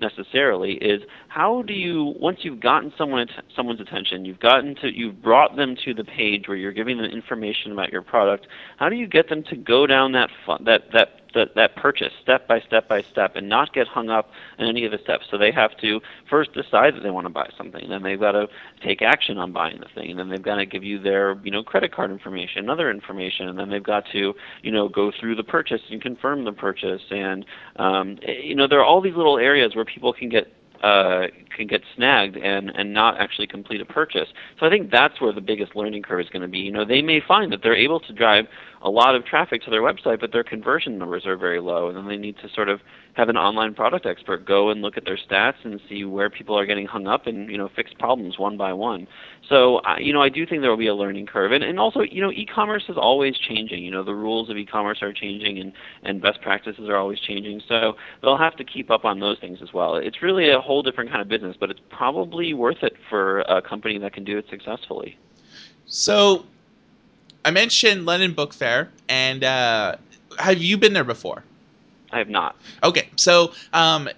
necessarily 0.00 0.72
is 0.74 1.02
how 1.28 1.62
do 1.62 1.72
you 1.72 2.14
once 2.18 2.38
you've 2.42 2.60
gotten 2.60 2.92
someone 2.96 3.26
someone's 3.54 3.80
attention 3.80 4.24
you've 4.24 4.40
gotten 4.40 4.74
to 4.76 4.88
you've 4.94 5.22
brought 5.22 5.56
them 5.56 5.76
to 5.84 5.94
the 5.94 6.04
page 6.04 6.48
where 6.48 6.56
you're 6.56 6.72
giving 6.72 6.96
them 6.96 7.10
information 7.10 7.72
about 7.72 7.92
your 7.92 8.02
product 8.02 8.46
how 8.78 8.88
do 8.88 8.96
you 8.96 9.06
get 9.06 9.28
them 9.28 9.42
to 9.44 9.56
go 9.56 9.86
down 9.86 10.12
that 10.12 10.30
fun, 10.46 10.62
that 10.64 10.82
that 10.92 11.19
that, 11.34 11.54
that 11.54 11.76
purchase 11.76 12.12
step 12.22 12.46
by 12.48 12.60
step 12.60 12.88
by 12.88 13.02
step 13.02 13.36
and 13.36 13.48
not 13.48 13.72
get 13.72 13.86
hung 13.86 14.10
up 14.10 14.30
in 14.58 14.66
any 14.66 14.84
of 14.84 14.92
the 14.92 14.98
steps. 14.98 15.26
So 15.30 15.38
they 15.38 15.52
have 15.52 15.76
to 15.78 16.00
first 16.28 16.52
decide 16.52 16.94
that 16.94 17.02
they 17.02 17.10
want 17.10 17.26
to 17.26 17.32
buy 17.32 17.48
something, 17.56 17.88
then 17.88 18.02
they've 18.02 18.20
got 18.20 18.32
to 18.32 18.46
take 18.84 19.02
action 19.02 19.38
on 19.38 19.52
buying 19.52 19.80
the 19.80 19.86
thing, 19.94 20.10
and 20.10 20.18
then 20.18 20.28
they've 20.28 20.42
got 20.42 20.56
to 20.56 20.66
give 20.66 20.84
you 20.84 21.00
their 21.00 21.38
you 21.42 21.50
know 21.50 21.62
credit 21.62 21.94
card 21.94 22.10
information, 22.10 22.68
other 22.68 22.90
information, 22.90 23.48
and 23.48 23.58
then 23.58 23.70
they've 23.70 23.82
got 23.82 24.04
to 24.12 24.34
you 24.62 24.70
know 24.70 24.88
go 24.88 25.10
through 25.18 25.36
the 25.36 25.44
purchase 25.44 25.80
and 25.90 26.02
confirm 26.02 26.44
the 26.44 26.52
purchase, 26.52 27.02
and 27.10 27.44
um, 27.76 28.18
you 28.26 28.54
know 28.54 28.66
there 28.66 28.80
are 28.80 28.84
all 28.84 29.00
these 29.00 29.16
little 29.16 29.38
areas 29.38 29.74
where 29.74 29.84
people 29.84 30.12
can 30.12 30.28
get 30.28 30.52
uh, 30.82 31.26
can 31.56 31.66
get 31.66 31.82
snagged 31.94 32.36
and 32.36 32.70
and 32.70 32.92
not 32.94 33.20
actually 33.20 33.46
complete 33.46 33.80
a 33.80 33.84
purchase. 33.84 34.28
So 34.58 34.66
I 34.66 34.70
think 34.70 34.90
that's 34.90 35.20
where 35.20 35.32
the 35.32 35.40
biggest 35.40 35.76
learning 35.76 36.02
curve 36.02 36.20
is 36.20 36.28
going 36.30 36.42
to 36.42 36.48
be. 36.48 36.58
You 36.58 36.72
know, 36.72 36.84
they 36.84 37.02
may 37.02 37.20
find 37.26 37.52
that 37.52 37.60
they're 37.62 37.76
able 37.76 38.00
to 38.00 38.12
drive 38.12 38.46
a 38.82 38.88
lot 38.88 39.14
of 39.14 39.24
traffic 39.26 39.62
to 39.64 39.70
their 39.70 39.82
website, 39.82 40.20
but 40.20 40.32
their 40.32 40.44
conversion 40.44 40.98
numbers 40.98 41.26
are 41.26 41.36
very 41.36 41.60
low, 41.60 41.88
and 41.88 41.96
then 41.96 42.08
they 42.08 42.16
need 42.16 42.36
to 42.38 42.48
sort 42.54 42.68
of 42.68 42.80
have 43.14 43.28
an 43.28 43.36
online 43.36 43.74
product 43.74 44.06
expert 44.06 44.44
go 44.44 44.70
and 44.70 44.82
look 44.82 44.96
at 44.96 45.04
their 45.04 45.16
stats 45.16 45.56
and 45.64 45.80
see 45.88 46.04
where 46.04 46.30
people 46.30 46.58
are 46.58 46.66
getting 46.66 46.86
hung 46.86 47.06
up 47.06 47.26
and 47.26 47.50
you 47.50 47.58
know 47.58 47.68
fix 47.68 47.92
problems 47.92 48.38
one 48.38 48.56
by 48.56 48.72
one. 48.72 49.06
So 49.48 49.78
uh, 49.78 49.96
you 49.98 50.12
know 50.12 50.22
I 50.22 50.28
do 50.28 50.46
think 50.46 50.62
there 50.62 50.70
will 50.70 50.76
be 50.76 50.86
a 50.86 50.94
learning 50.94 51.26
curve, 51.26 51.52
and 51.52 51.64
and 51.64 51.78
also 51.78 52.00
you 52.00 52.20
know 52.20 52.30
e-commerce 52.30 52.84
is 52.88 52.96
always 52.96 53.36
changing. 53.36 53.84
You 53.84 53.90
know 53.90 54.04
the 54.04 54.14
rules 54.14 54.50
of 54.50 54.56
e-commerce 54.56 55.02
are 55.02 55.12
changing, 55.12 55.58
and 55.58 55.72
and 56.02 56.20
best 56.20 56.40
practices 56.40 56.88
are 56.88 56.96
always 56.96 57.20
changing. 57.20 57.62
So 57.68 57.96
they'll 58.22 58.38
have 58.38 58.56
to 58.56 58.64
keep 58.64 58.90
up 58.90 59.04
on 59.04 59.20
those 59.20 59.38
things 59.38 59.58
as 59.62 59.72
well. 59.72 59.96
It's 59.96 60.22
really 60.22 60.50
a 60.50 60.60
whole 60.60 60.82
different 60.82 61.10
kind 61.10 61.22
of 61.22 61.28
business, 61.28 61.56
but 61.58 61.70
it's 61.70 61.80
probably 61.90 62.54
worth 62.54 62.82
it 62.82 62.96
for 63.08 63.40
a 63.42 63.60
company 63.60 63.98
that 63.98 64.12
can 64.12 64.24
do 64.24 64.38
it 64.38 64.46
successfully. 64.48 65.18
So 65.86 66.46
I 67.44 67.50
mentioned 67.50 68.06
London 68.06 68.32
Book 68.32 68.52
Fair, 68.52 68.90
and 69.08 69.42
uh, 69.42 69.96
have 70.38 70.58
you 70.58 70.78
been 70.78 70.92
there 70.92 71.04
before? 71.04 71.42
I 72.12 72.18
have 72.18 72.28
not. 72.28 72.56
Okay, 72.82 73.08
so 73.16 73.52
um, 73.72 74.08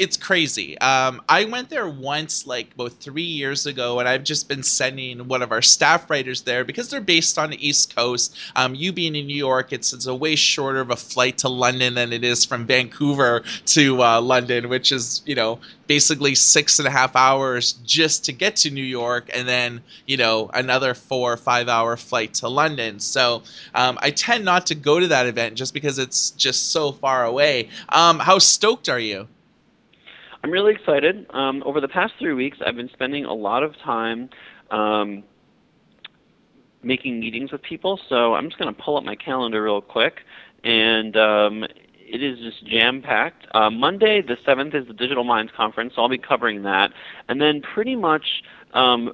it's 0.00 0.16
crazy. 0.16 0.78
Um, 0.78 1.20
I 1.28 1.44
went 1.44 1.68
there 1.68 1.86
once, 1.86 2.46
like 2.46 2.72
about 2.72 2.92
three 2.92 3.22
years 3.22 3.66
ago, 3.66 3.98
and 4.00 4.08
I've 4.08 4.24
just 4.24 4.48
been 4.48 4.62
sending 4.62 5.28
one 5.28 5.42
of 5.42 5.52
our 5.52 5.60
staff 5.60 6.08
writers 6.08 6.40
there 6.40 6.64
because 6.64 6.88
they're 6.88 7.02
based 7.02 7.38
on 7.38 7.50
the 7.50 7.68
East 7.68 7.94
Coast. 7.94 8.34
Um, 8.56 8.74
you 8.74 8.92
being 8.92 9.14
in 9.14 9.26
New 9.26 9.36
York, 9.36 9.74
it's 9.74 9.92
it's 9.92 10.06
a 10.06 10.14
way 10.14 10.36
shorter 10.36 10.80
of 10.80 10.90
a 10.90 10.96
flight 10.96 11.36
to 11.38 11.50
London 11.50 11.92
than 11.94 12.14
it 12.14 12.24
is 12.24 12.46
from 12.46 12.64
Vancouver 12.66 13.42
to 13.66 14.02
uh, 14.02 14.22
London, 14.22 14.70
which 14.70 14.90
is 14.90 15.20
you 15.26 15.34
know 15.34 15.60
basically 15.86 16.34
six 16.34 16.78
and 16.78 16.88
a 16.88 16.90
half 16.90 17.14
hours 17.14 17.74
just 17.84 18.24
to 18.24 18.32
get 18.32 18.56
to 18.56 18.70
New 18.70 18.82
York, 18.82 19.28
and 19.34 19.46
then 19.46 19.82
you 20.06 20.16
know 20.16 20.50
another 20.54 20.94
four 20.94 21.34
or 21.34 21.36
five 21.36 21.68
hour 21.68 21.98
flight 21.98 22.32
to 22.32 22.48
London. 22.48 23.00
So 23.00 23.42
um, 23.74 23.98
I 24.00 24.12
tend 24.12 24.46
not 24.46 24.64
to 24.68 24.74
go 24.74 24.98
to 24.98 25.08
that 25.08 25.26
event 25.26 25.56
just 25.56 25.74
because 25.74 25.98
it's 25.98 26.30
just 26.30 26.72
so 26.72 26.90
far 26.90 27.26
away. 27.26 27.68
Um, 27.90 28.18
how 28.18 28.38
stoked 28.38 28.88
are 28.88 28.98
you? 28.98 29.28
I'm 30.42 30.50
really 30.50 30.72
excited. 30.72 31.26
Um, 31.30 31.62
over 31.66 31.80
the 31.80 31.88
past 31.88 32.14
three 32.18 32.32
weeks, 32.32 32.58
I've 32.64 32.76
been 32.76 32.90
spending 32.92 33.24
a 33.24 33.34
lot 33.34 33.62
of 33.62 33.74
time 33.84 34.30
um, 34.70 35.22
making 36.82 37.20
meetings 37.20 37.52
with 37.52 37.62
people. 37.62 38.00
So 38.08 38.34
I'm 38.34 38.46
just 38.46 38.58
going 38.58 38.74
to 38.74 38.82
pull 38.82 38.96
up 38.96 39.04
my 39.04 39.16
calendar 39.16 39.62
real 39.62 39.82
quick, 39.82 40.20
and 40.64 41.16
um, 41.16 41.64
it 41.64 42.22
is 42.22 42.38
just 42.38 42.66
jam 42.66 43.02
packed. 43.02 43.46
Uh, 43.54 43.70
Monday, 43.70 44.22
the 44.22 44.36
7th, 44.46 44.74
is 44.74 44.86
the 44.88 44.94
Digital 44.94 45.24
Minds 45.24 45.52
Conference. 45.54 45.92
So 45.94 46.02
I'll 46.02 46.08
be 46.08 46.18
covering 46.18 46.62
that, 46.62 46.90
and 47.28 47.40
then 47.40 47.60
pretty 47.60 47.96
much 47.96 48.24
um, 48.72 49.12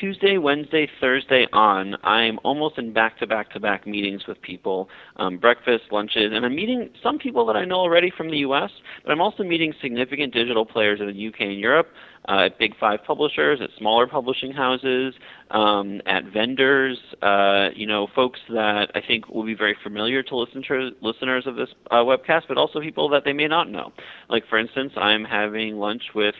Tuesday, 0.00 0.36
Wednesday, 0.38 0.88
Thursday 1.00 1.46
on, 1.52 1.96
I'm 2.02 2.38
almost 2.44 2.78
in 2.78 2.92
back 2.92 3.18
to 3.18 3.26
back 3.26 3.50
to 3.52 3.60
back 3.60 3.86
meetings 3.86 4.26
with 4.26 4.40
people, 4.42 4.88
um, 5.16 5.38
breakfast, 5.38 5.84
lunches, 5.90 6.32
and 6.32 6.44
I'm 6.44 6.54
meeting 6.54 6.90
some 7.02 7.18
people 7.18 7.46
that 7.46 7.56
I 7.56 7.64
know 7.64 7.76
already 7.76 8.12
from 8.14 8.30
the 8.30 8.38
U.S., 8.38 8.70
but 9.04 9.12
I'm 9.12 9.20
also 9.20 9.42
meeting 9.42 9.72
significant 9.80 10.34
digital 10.34 10.66
players 10.66 11.00
in 11.00 11.06
the 11.06 11.14
U.K. 11.14 11.44
and 11.44 11.60
Europe, 11.60 11.88
uh, 12.28 12.46
at 12.46 12.58
big 12.58 12.76
five 12.78 13.00
publishers, 13.06 13.60
at 13.62 13.70
smaller 13.78 14.06
publishing 14.06 14.52
houses, 14.52 15.14
um, 15.50 16.00
at 16.06 16.24
vendors, 16.24 16.98
uh, 17.22 17.68
you 17.74 17.86
know, 17.86 18.08
folks 18.14 18.40
that 18.48 18.90
I 18.94 19.00
think 19.06 19.28
will 19.28 19.44
be 19.44 19.54
very 19.54 19.76
familiar 19.82 20.22
to 20.24 20.36
listeners 20.36 20.92
listeners 21.00 21.46
of 21.46 21.56
this 21.56 21.68
uh, 21.90 21.96
webcast, 21.96 22.42
but 22.48 22.58
also 22.58 22.80
people 22.80 23.08
that 23.10 23.24
they 23.24 23.32
may 23.32 23.46
not 23.46 23.70
know. 23.70 23.92
Like, 24.28 24.44
for 24.48 24.58
instance, 24.58 24.92
I'm 24.96 25.24
having 25.24 25.76
lunch 25.76 26.02
with 26.14 26.34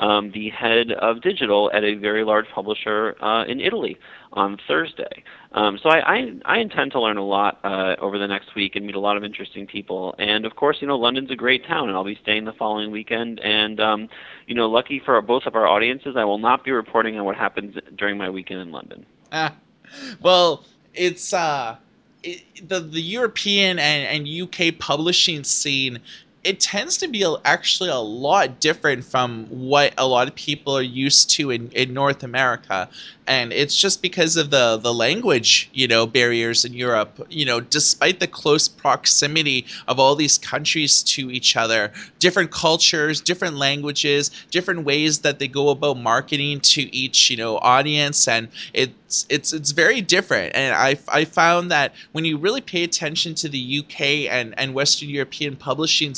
um, 0.00 0.30
the 0.32 0.50
head 0.50 0.92
of 0.92 1.22
digital 1.22 1.70
at 1.72 1.84
a 1.84 1.94
very 1.94 2.24
large 2.24 2.46
publisher 2.48 3.16
uh, 3.22 3.44
in 3.44 3.60
Italy 3.60 3.98
on 4.32 4.58
Thursday. 4.66 5.22
Um, 5.52 5.78
so 5.82 5.90
I, 5.90 6.14
I, 6.14 6.32
I, 6.46 6.58
intend 6.58 6.92
to 6.92 7.00
learn 7.00 7.18
a 7.18 7.24
lot 7.24 7.60
uh, 7.62 7.96
over 7.98 8.18
the 8.18 8.26
next 8.26 8.54
week 8.54 8.74
and 8.74 8.86
meet 8.86 8.94
a 8.94 9.00
lot 9.00 9.18
of 9.18 9.24
interesting 9.24 9.66
people. 9.66 10.14
And 10.18 10.46
of 10.46 10.56
course, 10.56 10.78
you 10.80 10.86
know, 10.86 10.96
London's 10.96 11.30
a 11.30 11.36
great 11.36 11.66
town, 11.66 11.88
and 11.88 11.96
I'll 11.96 12.04
be 12.04 12.18
staying 12.22 12.46
the 12.46 12.54
following 12.54 12.90
weekend. 12.90 13.38
And 13.40 13.78
um, 13.78 14.08
you 14.46 14.54
know, 14.54 14.68
lucky 14.68 14.98
for 14.98 15.20
both 15.20 15.44
of 15.44 15.54
our 15.54 15.66
audiences, 15.66 16.16
I 16.16 16.24
will 16.24 16.38
not 16.38 16.64
be 16.64 16.70
reporting 16.70 17.18
on 17.18 17.26
what 17.26 17.36
happens 17.36 17.76
during 17.96 18.16
my 18.16 18.30
weekend 18.30 18.60
in 18.60 18.72
London. 18.72 19.04
Ah, 19.30 19.54
well, 20.22 20.64
it's 20.94 21.34
uh, 21.34 21.76
it, 22.22 22.42
the 22.66 22.80
the 22.80 23.02
European 23.02 23.78
and, 23.78 24.26
and 24.26 24.42
UK 24.42 24.78
publishing 24.78 25.44
scene 25.44 26.00
it 26.44 26.58
tends 26.58 26.96
to 26.96 27.08
be 27.08 27.24
actually 27.44 27.90
a 27.90 27.98
lot 27.98 28.58
different 28.58 29.04
from 29.04 29.46
what 29.46 29.94
a 29.96 30.06
lot 30.06 30.26
of 30.26 30.34
people 30.34 30.76
are 30.76 30.82
used 30.82 31.30
to 31.30 31.50
in, 31.50 31.70
in 31.70 31.94
North 31.94 32.24
America. 32.24 32.88
And 33.28 33.52
it's 33.52 33.76
just 33.76 34.02
because 34.02 34.36
of 34.36 34.50
the 34.50 34.78
the 34.78 34.92
language 34.92 35.70
you 35.72 35.86
know 35.86 36.06
barriers 36.06 36.64
in 36.64 36.74
Europe 36.74 37.24
you 37.30 37.44
know 37.44 37.60
despite 37.60 38.18
the 38.18 38.26
close 38.26 38.66
proximity 38.66 39.64
of 39.86 40.00
all 40.00 40.16
these 40.16 40.38
countries 40.38 41.04
to 41.04 41.30
each 41.30 41.56
other 41.56 41.92
different 42.18 42.50
cultures 42.50 43.20
different 43.20 43.56
languages 43.56 44.32
different 44.50 44.84
ways 44.84 45.20
that 45.20 45.38
they 45.38 45.46
go 45.46 45.68
about 45.68 45.98
marketing 45.98 46.58
to 46.60 46.82
each 46.94 47.30
you 47.30 47.36
know 47.36 47.58
audience. 47.58 48.26
And 48.26 48.48
it's 48.74 49.26
it's 49.28 49.52
it's 49.52 49.70
very 49.70 50.00
different. 50.00 50.54
And 50.54 50.74
I, 50.74 50.96
I 51.08 51.24
found 51.24 51.70
that 51.70 51.94
when 52.12 52.24
you 52.24 52.38
really 52.38 52.60
pay 52.60 52.82
attention 52.82 53.34
to 53.36 53.48
the 53.48 53.78
UK 53.80 54.00
and 54.32 54.54
and 54.58 54.74
Western 54.74 55.08
European 55.08 55.54
publishing 55.56 56.14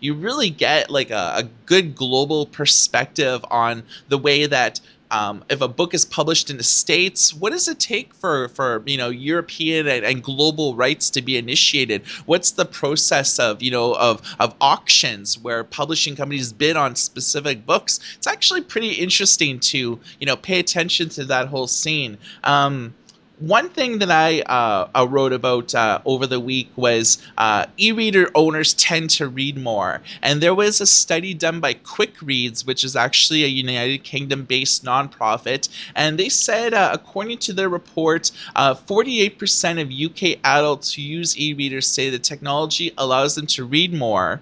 you 0.00 0.14
really 0.14 0.50
get 0.50 0.90
like 0.90 1.10
a, 1.10 1.32
a 1.36 1.48
good 1.66 1.94
global 1.94 2.46
perspective 2.46 3.44
on 3.50 3.82
the 4.08 4.18
way 4.18 4.46
that 4.46 4.80
um, 5.10 5.42
if 5.48 5.62
a 5.62 5.68
book 5.68 5.94
is 5.94 6.04
published 6.04 6.50
in 6.50 6.58
the 6.58 6.62
states 6.62 7.32
what 7.32 7.50
does 7.50 7.66
it 7.66 7.78
take 7.78 8.14
for 8.14 8.48
for 8.48 8.82
you 8.84 8.98
know 8.98 9.08
european 9.08 9.86
and, 9.88 10.04
and, 10.04 10.22
global 10.22 10.74
rights 10.74 11.08
to 11.10 11.22
be 11.22 11.38
initiated? 11.38 12.06
What's 12.26 12.50
the 12.50 12.66
process 12.66 13.38
of 13.38 13.62
you 13.62 13.70
know 13.70 13.94
of 13.94 14.20
of 14.38 14.54
auctions 14.60 15.38
where 15.38 15.64
publishing 15.64 16.14
companies 16.14 16.52
bid 16.52 16.76
on 16.76 16.94
specific 16.94 17.64
books? 17.64 18.00
It's 18.16 18.26
actually 18.26 18.60
pretty 18.60 18.92
interesting 18.92 19.60
to 19.60 19.98
you 20.20 20.26
know 20.26 20.36
pay 20.36 20.58
attention 20.58 21.08
to 21.10 21.24
that 21.24 21.48
whole 21.48 21.68
scene. 21.68 22.18
Um, 22.44 22.94
one 23.40 23.68
thing 23.68 23.98
that 23.98 24.10
I 24.10 24.40
uh, 24.42 25.06
wrote 25.08 25.32
about 25.32 25.74
uh, 25.74 26.00
over 26.04 26.26
the 26.26 26.40
week 26.40 26.68
was 26.76 27.18
uh, 27.38 27.66
e-reader 27.76 28.30
owners 28.34 28.74
tend 28.74 29.10
to 29.10 29.28
read 29.28 29.56
more, 29.56 30.00
and 30.22 30.42
there 30.42 30.54
was 30.54 30.80
a 30.80 30.86
study 30.86 31.34
done 31.34 31.60
by 31.60 31.74
Quick 31.74 32.20
Reads, 32.20 32.66
which 32.66 32.82
is 32.82 32.96
actually 32.96 33.44
a 33.44 33.48
United 33.48 34.02
Kingdom-based 34.02 34.84
nonprofit, 34.84 35.68
and 35.94 36.18
they 36.18 36.28
said, 36.28 36.74
uh, 36.74 36.90
according 36.92 37.38
to 37.38 37.52
their 37.52 37.68
report, 37.68 38.30
48% 38.56 39.78
uh, 39.78 39.82
of 39.82 39.92
UK 39.92 40.38
adults 40.44 40.92
who 40.94 41.02
use 41.02 41.38
e-readers 41.38 41.86
say 41.86 42.10
the 42.10 42.18
technology 42.18 42.92
allows 42.98 43.34
them 43.34 43.46
to 43.46 43.64
read 43.64 43.92
more. 43.92 44.40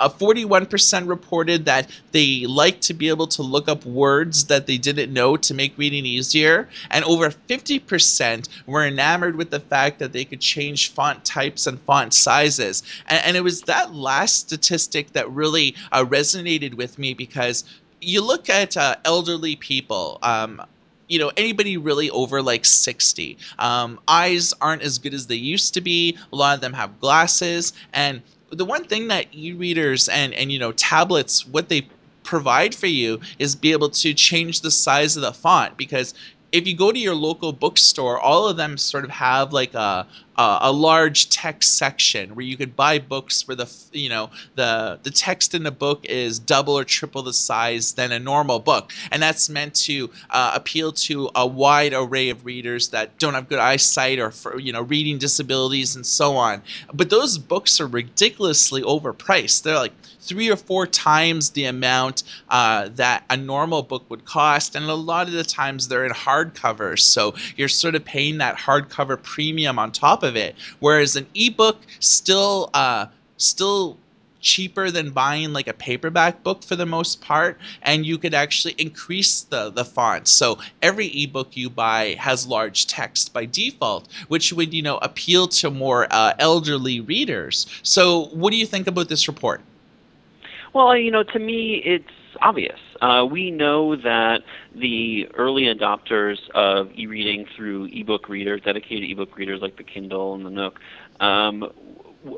Uh, 0.00 0.08
41% 0.08 1.08
reported 1.08 1.64
that 1.64 1.88
they 2.12 2.46
like 2.46 2.80
to 2.80 2.94
be 2.94 3.08
able 3.08 3.26
to 3.28 3.42
look 3.42 3.68
up 3.68 3.84
words 3.84 4.44
that 4.44 4.66
they 4.66 4.76
didn't 4.76 5.12
know 5.12 5.36
to 5.36 5.54
make 5.54 5.76
reading 5.78 6.04
easier. 6.04 6.68
And 6.90 7.04
over 7.04 7.30
50% 7.30 8.48
were 8.66 8.86
enamored 8.86 9.36
with 9.36 9.50
the 9.50 9.60
fact 9.60 9.98
that 10.00 10.12
they 10.12 10.24
could 10.24 10.40
change 10.40 10.92
font 10.92 11.24
types 11.24 11.66
and 11.66 11.80
font 11.80 12.12
sizes. 12.12 12.82
And, 13.06 13.24
and 13.24 13.36
it 13.36 13.42
was 13.42 13.62
that 13.62 13.94
last 13.94 14.38
statistic 14.38 15.12
that 15.12 15.30
really 15.30 15.74
uh, 15.92 16.04
resonated 16.04 16.74
with 16.74 16.98
me 16.98 17.14
because 17.14 17.64
you 18.00 18.20
look 18.20 18.50
at 18.50 18.76
uh, 18.76 18.96
elderly 19.04 19.56
people. 19.56 20.18
Um, 20.22 20.60
you 21.08 21.18
know 21.18 21.30
anybody 21.36 21.76
really 21.76 22.10
over 22.10 22.40
like 22.42 22.64
60 22.64 23.36
um, 23.58 24.00
eyes 24.08 24.54
aren't 24.60 24.82
as 24.82 24.98
good 24.98 25.14
as 25.14 25.26
they 25.26 25.34
used 25.34 25.74
to 25.74 25.80
be 25.80 26.16
a 26.32 26.36
lot 26.36 26.54
of 26.54 26.60
them 26.60 26.72
have 26.72 26.98
glasses 26.98 27.72
and 27.92 28.22
the 28.50 28.64
one 28.64 28.84
thing 28.84 29.08
that 29.08 29.26
e-readers 29.32 30.08
and 30.08 30.34
and 30.34 30.52
you 30.52 30.58
know 30.58 30.72
tablets 30.72 31.46
what 31.46 31.68
they 31.68 31.86
provide 32.24 32.74
for 32.74 32.86
you 32.86 33.20
is 33.38 33.54
be 33.54 33.72
able 33.72 33.90
to 33.90 34.14
change 34.14 34.62
the 34.62 34.70
size 34.70 35.16
of 35.16 35.22
the 35.22 35.32
font. 35.32 35.76
Because 35.76 36.14
if 36.52 36.66
you 36.66 36.76
go 36.76 36.90
to 36.90 36.98
your 36.98 37.14
local 37.14 37.52
bookstore, 37.52 38.18
all 38.18 38.48
of 38.48 38.56
them 38.56 38.78
sort 38.78 39.04
of 39.04 39.10
have 39.10 39.52
like 39.52 39.74
a 39.74 40.06
a, 40.36 40.58
a 40.62 40.72
large 40.72 41.30
text 41.30 41.76
section 41.76 42.34
where 42.34 42.44
you 42.44 42.56
could 42.56 42.74
buy 42.76 42.98
books 42.98 43.46
where 43.46 43.54
the 43.54 43.70
you 43.92 44.08
know 44.08 44.30
the 44.54 44.98
the 45.02 45.10
text 45.10 45.54
in 45.54 45.62
the 45.62 45.70
book 45.70 46.04
is 46.04 46.38
double 46.38 46.78
or 46.78 46.84
triple 46.84 47.22
the 47.22 47.32
size 47.32 47.92
than 47.92 48.12
a 48.12 48.18
normal 48.18 48.58
book, 48.58 48.92
and 49.12 49.22
that's 49.22 49.48
meant 49.48 49.74
to 49.74 50.10
uh, 50.30 50.52
appeal 50.54 50.92
to 50.92 51.30
a 51.34 51.46
wide 51.46 51.92
array 51.94 52.30
of 52.30 52.44
readers 52.44 52.88
that 52.88 53.16
don't 53.18 53.34
have 53.34 53.48
good 53.48 53.58
eyesight 53.58 54.18
or 54.18 54.30
for, 54.30 54.58
you 54.58 54.72
know 54.72 54.82
reading 54.82 55.18
disabilities 55.18 55.96
and 55.96 56.04
so 56.06 56.36
on. 56.36 56.62
But 56.92 57.10
those 57.10 57.38
books 57.38 57.80
are 57.80 57.86
ridiculously 57.86 58.82
overpriced. 58.82 59.62
They're 59.62 59.76
like 59.76 59.92
three 60.20 60.50
or 60.50 60.56
four 60.56 60.86
times 60.86 61.50
the 61.50 61.66
amount 61.66 62.22
uh, 62.48 62.88
that 62.94 63.24
a 63.28 63.36
normal 63.36 63.82
book 63.82 64.04
would 64.08 64.24
cost, 64.24 64.74
and 64.74 64.84
a 64.86 64.94
lot 64.94 65.28
of 65.28 65.34
the 65.34 65.44
times 65.44 65.88
they're 65.88 66.06
in 66.06 66.12
hardcovers, 66.12 67.00
so 67.00 67.34
you're 67.56 67.68
sort 67.68 67.94
of 67.94 68.04
paying 68.04 68.38
that 68.38 68.56
hardcover 68.56 69.22
premium 69.22 69.78
on 69.78 69.92
top 69.92 70.23
of 70.24 70.36
it. 70.36 70.56
Whereas 70.80 71.16
an 71.16 71.26
ebook 71.34 71.78
still 72.00 72.70
uh, 72.74 73.06
still 73.36 73.96
cheaper 74.40 74.90
than 74.90 75.10
buying 75.10 75.54
like 75.54 75.68
a 75.68 75.72
paperback 75.72 76.42
book 76.42 76.62
for 76.62 76.76
the 76.76 76.84
most 76.84 77.22
part 77.22 77.58
and 77.80 78.04
you 78.04 78.18
could 78.18 78.34
actually 78.34 78.74
increase 78.76 79.40
the 79.40 79.70
the 79.70 79.82
font 79.82 80.28
so 80.28 80.58
every 80.82 81.06
ebook 81.06 81.56
you 81.56 81.70
buy 81.70 82.14
has 82.18 82.46
large 82.46 82.86
text 82.86 83.32
by 83.32 83.46
default 83.46 84.06
which 84.28 84.52
would 84.52 84.74
you 84.74 84.82
know 84.82 84.98
appeal 84.98 85.48
to 85.48 85.70
more 85.70 86.06
uh, 86.10 86.34
elderly 86.38 87.00
readers 87.00 87.66
so 87.82 88.26
what 88.34 88.50
do 88.50 88.58
you 88.58 88.66
think 88.66 88.86
about 88.86 89.08
this 89.08 89.26
report 89.28 89.62
well, 90.74 90.96
you 90.96 91.10
know, 91.12 91.22
to 91.22 91.38
me, 91.38 91.76
it's 91.84 92.10
obvious. 92.42 92.78
Uh, 93.04 93.22
we 93.22 93.50
know 93.50 93.94
that 93.96 94.38
the 94.74 95.28
early 95.34 95.64
adopters 95.64 96.38
of 96.54 96.90
e-reading 96.96 97.44
through 97.54 97.84
ebook 97.92 98.30
readers, 98.30 98.62
dedicated 98.64 99.10
ebook 99.10 99.36
readers 99.36 99.60
like 99.60 99.76
the 99.76 99.82
Kindle 99.82 100.34
and 100.34 100.46
the 100.46 100.48
Nook, 100.48 100.80
um, 101.20 101.70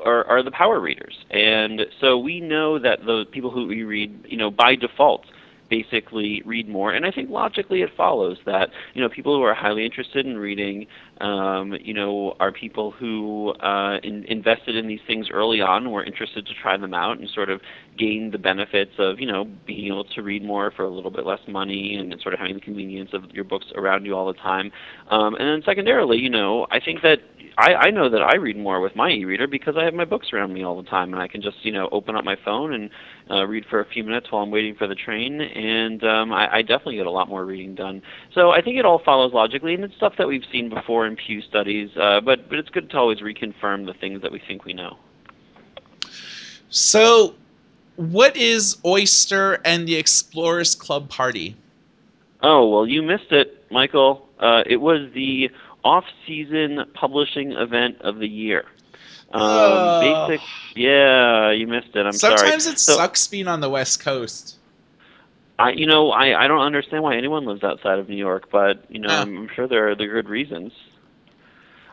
are, 0.04 0.24
are 0.24 0.42
the 0.42 0.50
power 0.50 0.80
readers, 0.80 1.14
and 1.30 1.82
so 2.00 2.18
we 2.18 2.40
know 2.40 2.80
that 2.80 3.06
the 3.06 3.26
people 3.30 3.52
who 3.52 3.70
e-read, 3.70 4.26
you 4.28 4.36
know, 4.36 4.50
by 4.50 4.74
default 4.74 5.24
basically 5.68 6.42
read 6.44 6.68
more. 6.68 6.92
And 6.92 7.04
I 7.06 7.10
think 7.10 7.30
logically 7.30 7.82
it 7.82 7.90
follows 7.96 8.38
that 8.46 8.70
you 8.94 9.02
know 9.02 9.08
people 9.08 9.36
who 9.36 9.42
are 9.42 9.54
highly 9.54 9.84
interested 9.84 10.26
in 10.26 10.38
reading, 10.38 10.86
um, 11.20 11.74
you 11.80 11.94
know, 11.94 12.36
are 12.40 12.52
people 12.52 12.90
who 12.90 13.50
uh, 13.60 13.98
in, 14.02 14.24
invested 14.24 14.76
in 14.76 14.86
these 14.86 15.00
things 15.06 15.28
early 15.32 15.60
on, 15.60 15.90
were 15.90 16.04
interested 16.04 16.46
to 16.46 16.52
try 16.60 16.76
them 16.76 16.94
out, 16.94 17.18
and 17.18 17.28
sort 17.30 17.50
of 17.50 17.60
gain 17.98 18.30
the 18.30 18.38
benefits 18.38 18.92
of 18.98 19.18
you 19.18 19.26
know 19.26 19.46
being 19.66 19.86
able 19.86 20.04
to 20.04 20.22
read 20.22 20.44
more 20.44 20.70
for 20.70 20.84
a 20.84 20.90
little 20.90 21.10
bit 21.10 21.26
less 21.26 21.40
money, 21.48 21.96
and 21.96 22.14
sort 22.22 22.34
of 22.34 22.40
having 22.40 22.54
the 22.54 22.60
convenience 22.60 23.10
of 23.12 23.24
your 23.32 23.44
books 23.44 23.66
around 23.76 24.04
you 24.04 24.14
all 24.14 24.26
the 24.26 24.38
time. 24.38 24.70
Um, 25.10 25.34
and 25.36 25.48
then 25.48 25.62
secondarily, 25.64 26.18
you 26.18 26.30
know, 26.30 26.66
I 26.70 26.80
think 26.80 27.02
that 27.02 27.18
I, 27.58 27.74
I 27.74 27.90
know 27.90 28.10
that 28.10 28.22
I 28.22 28.36
read 28.36 28.58
more 28.58 28.80
with 28.80 28.94
my 28.94 29.10
e-reader 29.10 29.46
because 29.46 29.76
I 29.78 29.84
have 29.84 29.94
my 29.94 30.04
books 30.04 30.28
around 30.32 30.52
me 30.52 30.62
all 30.62 30.80
the 30.80 30.88
time, 30.88 31.12
and 31.12 31.22
I 31.22 31.28
can 31.28 31.40
just 31.40 31.56
you 31.62 31.72
know 31.72 31.88
open 31.90 32.16
up 32.16 32.24
my 32.24 32.36
phone 32.44 32.74
and 32.74 32.90
uh, 33.30 33.46
read 33.46 33.64
for 33.66 33.80
a 33.80 33.84
few 33.84 34.04
minutes 34.04 34.30
while 34.30 34.42
I'm 34.42 34.50
waiting 34.50 34.74
for 34.74 34.86
the 34.86 34.94
train, 34.94 35.40
and 35.40 36.02
um, 36.04 36.32
I, 36.32 36.56
I 36.56 36.62
definitely 36.62 36.96
get 36.96 37.06
a 37.06 37.10
lot 37.10 37.28
more 37.28 37.44
reading 37.44 37.74
done. 37.74 38.02
So 38.32 38.50
I 38.50 38.62
think 38.62 38.78
it 38.78 38.84
all 38.84 39.00
follows 39.00 39.32
logically, 39.32 39.74
and 39.74 39.84
it's 39.84 39.94
stuff 39.96 40.14
that 40.18 40.28
we've 40.28 40.44
seen 40.52 40.68
before 40.68 41.06
in 41.06 41.16
Pew 41.16 41.42
studies, 41.42 41.90
uh, 41.96 42.20
but 42.20 42.48
but 42.48 42.58
it's 42.58 42.70
good 42.70 42.90
to 42.90 42.96
always 42.96 43.20
reconfirm 43.20 43.86
the 43.86 43.94
things 43.94 44.22
that 44.22 44.30
we 44.30 44.40
think 44.46 44.64
we 44.64 44.72
know. 44.72 44.96
So, 46.68 47.34
what 47.96 48.36
is 48.36 48.76
Oyster 48.84 49.60
and 49.64 49.88
the 49.88 49.96
Explorers 49.96 50.74
Club 50.74 51.08
Party? 51.08 51.56
Oh 52.42 52.68
well, 52.68 52.86
you 52.86 53.02
missed 53.02 53.32
it, 53.32 53.64
Michael. 53.70 54.28
Uh, 54.38 54.62
it 54.66 54.76
was 54.76 55.10
the 55.14 55.50
off-season 55.82 56.84
publishing 56.94 57.52
event 57.52 57.96
of 58.00 58.18
the 58.18 58.28
year. 58.28 58.64
Um, 59.36 59.42
uh, 59.42 60.28
basic, 60.28 60.46
yeah, 60.74 61.50
you 61.50 61.66
missed 61.66 61.94
it. 61.94 62.06
I'm 62.06 62.12
sometimes 62.12 62.20
sorry. 62.20 62.38
Sometimes 62.38 62.66
it 62.66 62.78
so, 62.78 62.96
sucks 62.96 63.26
being 63.26 63.48
on 63.48 63.60
the 63.60 63.68
West 63.68 64.00
Coast. 64.00 64.56
I, 65.58 65.70
you 65.70 65.86
know, 65.86 66.10
I, 66.10 66.44
I 66.44 66.48
don't 66.48 66.60
understand 66.60 67.02
why 67.02 67.16
anyone 67.16 67.44
lives 67.44 67.62
outside 67.62 67.98
of 67.98 68.08
New 68.08 68.16
York, 68.16 68.48
but 68.50 68.84
you 68.90 68.98
know, 68.98 69.08
I'm, 69.08 69.36
I'm 69.36 69.48
sure 69.54 69.66
there 69.66 69.88
are 69.90 69.94
the 69.94 70.06
good 70.06 70.28
reasons. 70.28 70.72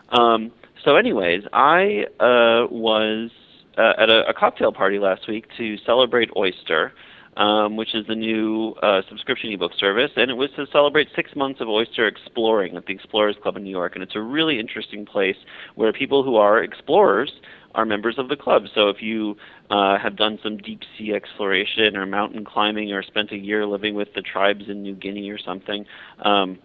Um, 0.10 0.52
so, 0.84 0.96
anyways, 0.96 1.44
I 1.52 2.08
uh, 2.20 2.68
was 2.70 3.32
uh, 3.78 3.94
at 3.98 4.10
a, 4.10 4.30
a 4.30 4.34
cocktail 4.34 4.72
party 4.72 5.00
last 5.00 5.28
week 5.28 5.48
to 5.58 5.78
celebrate 5.80 6.30
Oyster 6.36 6.94
um, 7.38 7.76
which 7.76 7.96
is 7.96 8.06
the 8.08 8.16
new 8.16 8.74
uh, 8.82 9.02
subscription 9.10 9.52
ebook 9.52 9.72
service, 9.78 10.12
and 10.16 10.30
it 10.30 10.36
was 10.36 10.50
to 10.56 10.66
celebrate 10.72 11.08
six 11.16 11.36
months 11.36 11.62
of 11.62 11.68
oyster 11.68 12.08
exploring 12.08 12.76
at 12.76 12.86
the 12.86 12.94
Explorers 12.94 13.36
Club 13.42 13.58
in 13.58 13.64
New 13.64 13.70
York. 13.70 13.96
And 13.96 14.04
it's 14.04 14.16
a 14.16 14.22
really 14.22 14.60
interesting 14.60 15.06
place 15.06 15.38
where 15.76 15.92
people 15.94 16.24
who 16.24 16.36
are 16.36 16.64
explorers 16.64 17.32
are 17.76 17.86
members 17.86 18.20
of 18.20 18.30
the 18.30 18.36
club. 18.36 18.64
So 18.76 18.90
if 18.90 19.02
you 19.02 19.36
uh, 19.70 19.98
have 19.98 20.16
done 20.16 20.40
some 20.44 20.58
deep 20.58 20.82
sea 20.98 21.14
exploration 21.14 21.98
or 21.98 22.06
mountain 22.06 22.46
climbing 22.46 22.92
or 22.92 23.02
spent 23.02 23.32
a 23.32 23.38
year 23.38 23.66
living 23.66 23.96
with 23.96 24.14
the 24.14 24.22
tribes 24.22 24.66
in 24.68 24.84
New 24.84 24.96
Guinea 24.96 25.30
or 25.32 25.40
something, 25.40 25.86
um, 26.24 26.60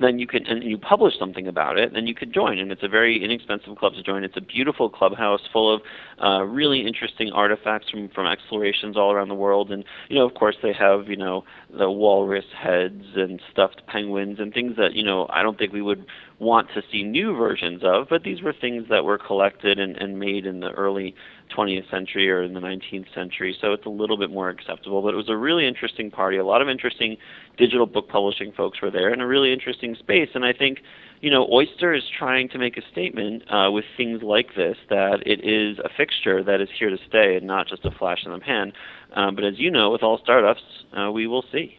then 0.00 0.18
you 0.18 0.26
can 0.26 0.46
and 0.46 0.62
you 0.62 0.78
publish 0.78 1.14
something 1.18 1.46
about 1.46 1.78
it, 1.78 1.92
then 1.92 2.06
you 2.06 2.14
could 2.14 2.32
join. 2.32 2.58
And 2.58 2.70
it's 2.70 2.82
a 2.82 2.88
very 2.88 3.22
inexpensive 3.22 3.76
club 3.76 3.94
to 3.94 4.02
join. 4.02 4.24
It's 4.24 4.36
a 4.36 4.40
beautiful 4.40 4.90
clubhouse 4.90 5.40
full 5.52 5.74
of 5.74 5.82
uh, 6.22 6.42
really 6.44 6.86
interesting 6.86 7.30
artifacts 7.32 7.90
from 7.90 8.08
from 8.10 8.26
explorations 8.26 8.96
all 8.96 9.12
around 9.12 9.28
the 9.28 9.34
world. 9.34 9.70
And 9.70 9.84
you 10.08 10.16
know, 10.16 10.26
of 10.26 10.34
course, 10.34 10.56
they 10.62 10.72
have 10.72 11.08
you 11.08 11.16
know 11.16 11.44
the 11.76 11.90
walrus 11.90 12.44
heads 12.56 13.04
and 13.16 13.40
stuffed 13.52 13.82
penguins 13.86 14.38
and 14.38 14.52
things 14.52 14.76
that 14.76 14.94
you 14.94 15.04
know 15.04 15.26
I 15.30 15.42
don't 15.42 15.58
think 15.58 15.72
we 15.72 15.82
would 15.82 16.06
want 16.38 16.68
to 16.74 16.82
see 16.92 17.02
new 17.02 17.34
versions 17.36 17.82
of. 17.84 18.08
But 18.10 18.22
these 18.22 18.42
were 18.42 18.52
things 18.52 18.84
that 18.90 19.04
were 19.04 19.18
collected 19.18 19.78
and, 19.78 19.96
and 19.96 20.18
made 20.18 20.46
in 20.46 20.60
the 20.60 20.70
early 20.72 21.14
20th 21.46 21.90
century 21.90 22.30
or 22.30 22.42
in 22.42 22.54
the 22.54 22.60
19th 22.60 23.12
century, 23.14 23.56
so 23.60 23.72
it's 23.72 23.86
a 23.86 23.90
little 23.90 24.16
bit 24.16 24.30
more 24.30 24.48
acceptable. 24.48 25.02
But 25.02 25.14
it 25.14 25.16
was 25.16 25.28
a 25.28 25.36
really 25.36 25.66
interesting 25.66 26.10
party. 26.10 26.36
A 26.36 26.44
lot 26.44 26.62
of 26.62 26.68
interesting 26.68 27.16
digital 27.56 27.86
book 27.86 28.08
publishing 28.08 28.52
folks 28.52 28.80
were 28.80 28.90
there, 28.90 29.10
and 29.10 29.22
a 29.22 29.26
really 29.26 29.52
interesting 29.52 29.94
space. 29.94 30.30
And 30.34 30.44
I 30.44 30.52
think, 30.52 30.82
you 31.20 31.30
know, 31.30 31.46
Oyster 31.50 31.94
is 31.94 32.04
trying 32.18 32.48
to 32.50 32.58
make 32.58 32.76
a 32.76 32.82
statement 32.92 33.42
uh, 33.50 33.70
with 33.70 33.84
things 33.96 34.22
like 34.22 34.54
this 34.54 34.76
that 34.90 35.26
it 35.26 35.44
is 35.44 35.78
a 35.78 35.88
fixture 35.96 36.42
that 36.42 36.60
is 36.60 36.68
here 36.78 36.90
to 36.90 36.98
stay 37.08 37.36
and 37.36 37.46
not 37.46 37.68
just 37.68 37.84
a 37.84 37.90
flash 37.90 38.24
in 38.24 38.32
the 38.32 38.38
pan. 38.38 38.72
Um, 39.12 39.34
but 39.34 39.44
as 39.44 39.58
you 39.58 39.70
know, 39.70 39.90
with 39.90 40.02
all 40.02 40.18
startups, 40.18 40.62
uh, 40.96 41.10
we 41.10 41.26
will 41.26 41.44
see. 41.52 41.78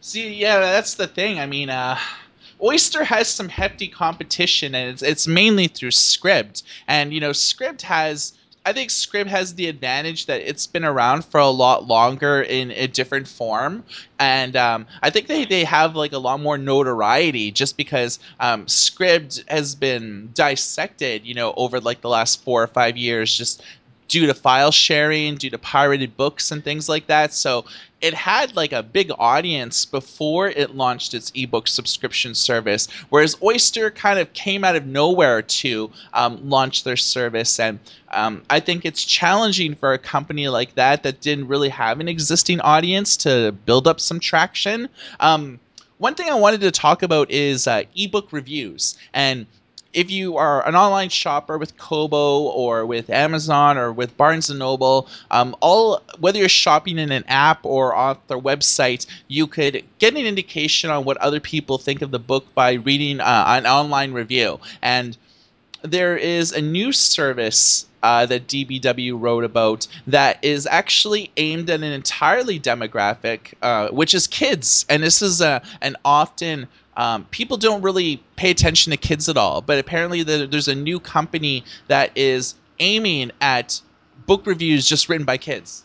See, 0.00 0.34
yeah, 0.34 0.58
that's 0.58 0.94
the 0.94 1.06
thing. 1.06 1.38
I 1.38 1.46
mean, 1.46 1.70
uh, 1.70 1.96
Oyster 2.64 3.04
has 3.04 3.28
some 3.28 3.50
hefty 3.50 3.88
competition, 3.88 4.74
and 4.74 4.90
it's, 4.90 5.02
it's 5.02 5.26
mainly 5.26 5.66
through 5.66 5.90
Scribd. 5.90 6.62
And 6.88 7.12
you 7.12 7.20
know, 7.20 7.30
Scribd 7.30 7.82
has. 7.82 8.32
I 8.66 8.72
think 8.72 8.88
Scribd 8.88 9.26
has 9.26 9.54
the 9.56 9.68
advantage 9.68 10.24
that 10.24 10.40
it's 10.40 10.66
been 10.66 10.86
around 10.86 11.26
for 11.26 11.38
a 11.38 11.50
lot 11.50 11.86
longer 11.86 12.40
in 12.40 12.70
a 12.70 12.86
different 12.86 13.28
form, 13.28 13.84
and 14.18 14.56
um, 14.56 14.86
I 15.02 15.10
think 15.10 15.26
they, 15.26 15.44
they 15.44 15.64
have 15.64 15.94
like 15.94 16.14
a 16.14 16.18
lot 16.18 16.40
more 16.40 16.56
notoriety 16.56 17.50
just 17.50 17.76
because 17.76 18.18
um, 18.40 18.64
Scribd 18.64 19.46
has 19.48 19.74
been 19.74 20.30
dissected, 20.32 21.26
you 21.26 21.34
know, 21.34 21.52
over 21.58 21.78
like 21.78 22.00
the 22.00 22.08
last 22.08 22.42
four 22.42 22.62
or 22.62 22.66
five 22.66 22.96
years, 22.96 23.36
just 23.36 23.62
due 24.08 24.26
to 24.26 24.34
file 24.34 24.70
sharing, 24.70 25.36
due 25.36 25.50
to 25.50 25.58
pirated 25.58 26.16
books 26.16 26.50
and 26.50 26.62
things 26.62 26.88
like 26.88 27.06
that. 27.06 27.32
So 27.32 27.64
it 28.00 28.12
had 28.12 28.54
like 28.54 28.72
a 28.72 28.82
big 28.82 29.10
audience 29.18 29.86
before 29.86 30.48
it 30.48 30.74
launched 30.74 31.14
its 31.14 31.32
ebook 31.34 31.66
subscription 31.66 32.34
service, 32.34 32.86
whereas 33.08 33.36
Oyster 33.42 33.90
kind 33.90 34.18
of 34.18 34.30
came 34.34 34.62
out 34.62 34.76
of 34.76 34.86
nowhere 34.86 35.40
to 35.40 35.90
um, 36.12 36.38
launch 36.48 36.84
their 36.84 36.98
service. 36.98 37.58
And 37.58 37.78
um, 38.12 38.42
I 38.50 38.60
think 38.60 38.84
it's 38.84 39.04
challenging 39.04 39.74
for 39.74 39.94
a 39.94 39.98
company 39.98 40.48
like 40.48 40.74
that 40.74 41.02
that 41.02 41.22
didn't 41.22 41.48
really 41.48 41.70
have 41.70 41.98
an 41.98 42.08
existing 42.08 42.60
audience 42.60 43.16
to 43.18 43.52
build 43.64 43.88
up 43.88 44.00
some 44.00 44.20
traction. 44.20 44.88
Um, 45.20 45.58
one 45.96 46.14
thing 46.14 46.28
I 46.28 46.34
wanted 46.34 46.60
to 46.60 46.70
talk 46.70 47.02
about 47.02 47.30
is 47.30 47.66
uh, 47.66 47.84
ebook 47.96 48.32
reviews. 48.32 48.98
And 49.14 49.46
if 49.94 50.10
you 50.10 50.36
are 50.36 50.66
an 50.68 50.74
online 50.74 51.08
shopper 51.08 51.56
with 51.56 51.78
Kobo 51.78 52.42
or 52.42 52.84
with 52.84 53.08
Amazon 53.08 53.78
or 53.78 53.92
with 53.92 54.16
Barnes 54.16 54.50
and 54.50 54.58
Noble, 54.58 55.08
um, 55.30 55.56
all 55.60 56.02
whether 56.18 56.38
you're 56.38 56.48
shopping 56.48 56.98
in 56.98 57.12
an 57.12 57.24
app 57.28 57.64
or 57.64 57.94
off 57.94 58.18
their 58.26 58.38
website, 58.38 59.06
you 59.28 59.46
could 59.46 59.82
get 59.98 60.16
an 60.16 60.26
indication 60.26 60.90
on 60.90 61.04
what 61.04 61.16
other 61.18 61.40
people 61.40 61.78
think 61.78 62.02
of 62.02 62.10
the 62.10 62.18
book 62.18 62.44
by 62.54 62.72
reading 62.72 63.20
uh, 63.20 63.44
an 63.48 63.66
online 63.66 64.12
review. 64.12 64.58
And 64.82 65.16
there 65.84 66.16
is 66.16 66.50
a 66.52 66.60
new 66.60 66.92
service 66.92 67.86
uh, 68.02 68.26
that 68.26 68.46
DBW 68.48 69.20
wrote 69.20 69.44
about 69.44 69.86
that 70.06 70.42
is 70.42 70.66
actually 70.66 71.30
aimed 71.36 71.70
at 71.70 71.80
an 71.80 71.92
entirely 71.92 72.58
demographic, 72.58 73.54
uh, 73.62 73.88
which 73.88 74.14
is 74.14 74.26
kids. 74.26 74.84
And 74.88 75.02
this 75.02 75.22
is 75.22 75.40
a, 75.40 75.62
an 75.82 75.96
often 76.04 76.66
um, 76.96 77.24
people 77.30 77.56
don't 77.56 77.82
really 77.82 78.22
pay 78.36 78.50
attention 78.50 78.90
to 78.92 78.96
kids 78.96 79.28
at 79.28 79.36
all, 79.36 79.60
but 79.60 79.78
apparently 79.78 80.22
the, 80.22 80.46
there's 80.46 80.68
a 80.68 80.74
new 80.74 81.00
company 81.00 81.64
that 81.88 82.10
is 82.16 82.54
aiming 82.78 83.30
at 83.40 83.80
book 84.26 84.46
reviews 84.46 84.88
just 84.88 85.08
written 85.08 85.24
by 85.24 85.36
kids. 85.36 85.82